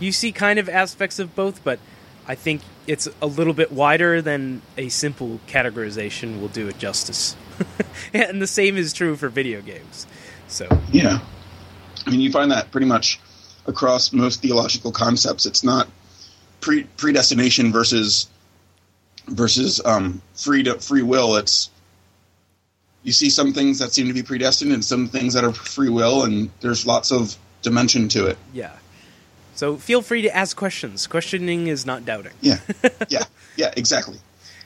[0.00, 1.78] You see kind of aspects of both, but
[2.28, 7.36] I think it's a little bit wider than a simple categorization will do it justice.
[8.12, 10.06] and the same is true for video games.
[10.48, 11.20] So Yeah.
[12.06, 13.20] I mean, you find that pretty much
[13.66, 15.46] across most theological concepts.
[15.46, 15.88] It's not
[16.60, 18.28] pre- predestination versus
[19.28, 21.36] versus um, free to, free will.
[21.36, 21.70] It's
[23.02, 25.88] you see some things that seem to be predestined and some things that are free
[25.88, 28.38] will, and there's lots of dimension to it.
[28.52, 28.72] yeah.
[29.56, 31.06] So feel free to ask questions.
[31.06, 32.32] Questioning is not doubting.
[32.40, 32.58] Yeah,
[33.08, 33.24] yeah,
[33.56, 34.18] yeah, exactly.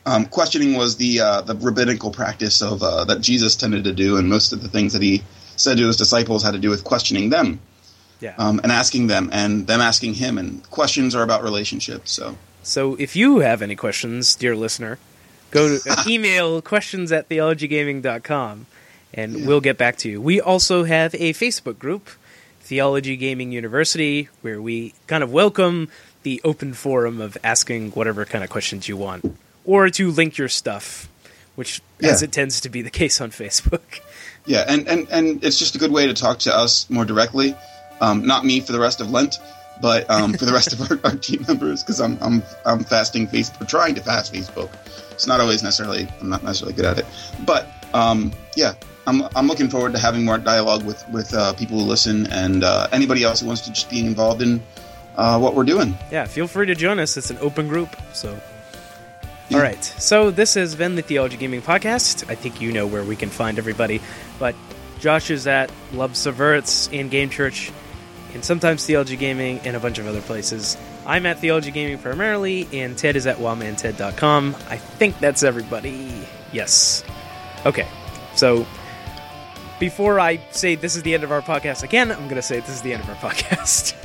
[0.06, 4.16] Um, questioning was the uh, the rabbinical practice of uh, that Jesus tended to do,
[4.18, 5.22] and most of the things that he
[5.56, 7.60] said to his disciples had to do with questioning them
[8.20, 8.34] Yeah.
[8.38, 10.38] um, and asking them, and them asking him.
[10.38, 12.12] And questions are about relationships.
[12.12, 14.98] So So if you have any questions, dear listener,
[15.50, 18.66] go to uh, email questions at theologygaming.com
[19.12, 19.46] and Yeah.
[19.46, 20.20] we'll get back to you.
[20.20, 22.08] We also have a Facebook group,
[22.70, 25.88] Theology Gaming University, where we kind of welcome
[26.22, 30.48] the open forum of asking whatever kind of questions you want or to link your
[30.48, 31.08] stuff,
[31.56, 33.80] which as it tends to be the case on Facebook.
[34.46, 37.56] yeah, and, and and it's just a good way to talk to us more directly.
[38.00, 39.40] Um, not me for the rest of Lent,
[39.82, 43.26] but um, for the rest of our, our team members because I'm I'm I'm fasting
[43.26, 44.70] Facebook, trying to fast Facebook.
[45.10, 47.06] It's not always necessarily I'm not necessarily good at it,
[47.44, 48.74] but um, yeah,
[49.06, 52.62] I'm I'm looking forward to having more dialogue with with uh, people who listen and
[52.64, 54.62] uh, anybody else who wants to just be involved in
[55.16, 55.96] uh, what we're doing.
[56.10, 57.16] yeah, feel free to join us.
[57.16, 58.38] It's an open group, so
[59.48, 59.56] Yeah.
[59.56, 59.82] All right.
[59.82, 62.30] So this has been the Theology Gaming Podcast.
[62.30, 64.00] I think you know where we can find everybody,
[64.38, 64.54] but
[65.00, 67.72] Josh is at Love Subverts and Game Church,
[68.34, 70.76] and sometimes Theology Gaming and a bunch of other places.
[71.06, 74.54] I'm at Theology Gaming primarily, and Ted is at wildmanted.com.
[74.68, 76.12] I think that's everybody.
[76.52, 77.02] Yes.
[77.66, 77.88] Okay.
[78.36, 78.66] So
[79.80, 82.60] before I say this is the end of our podcast again, I'm going to say
[82.60, 83.96] this is the end of our podcast.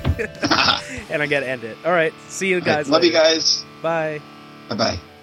[1.12, 1.78] and I got to end it.
[1.86, 2.14] All right.
[2.30, 2.90] See you guys.
[2.90, 3.64] Love you guys.
[3.84, 4.22] Bye.
[4.70, 5.15] Bye bye.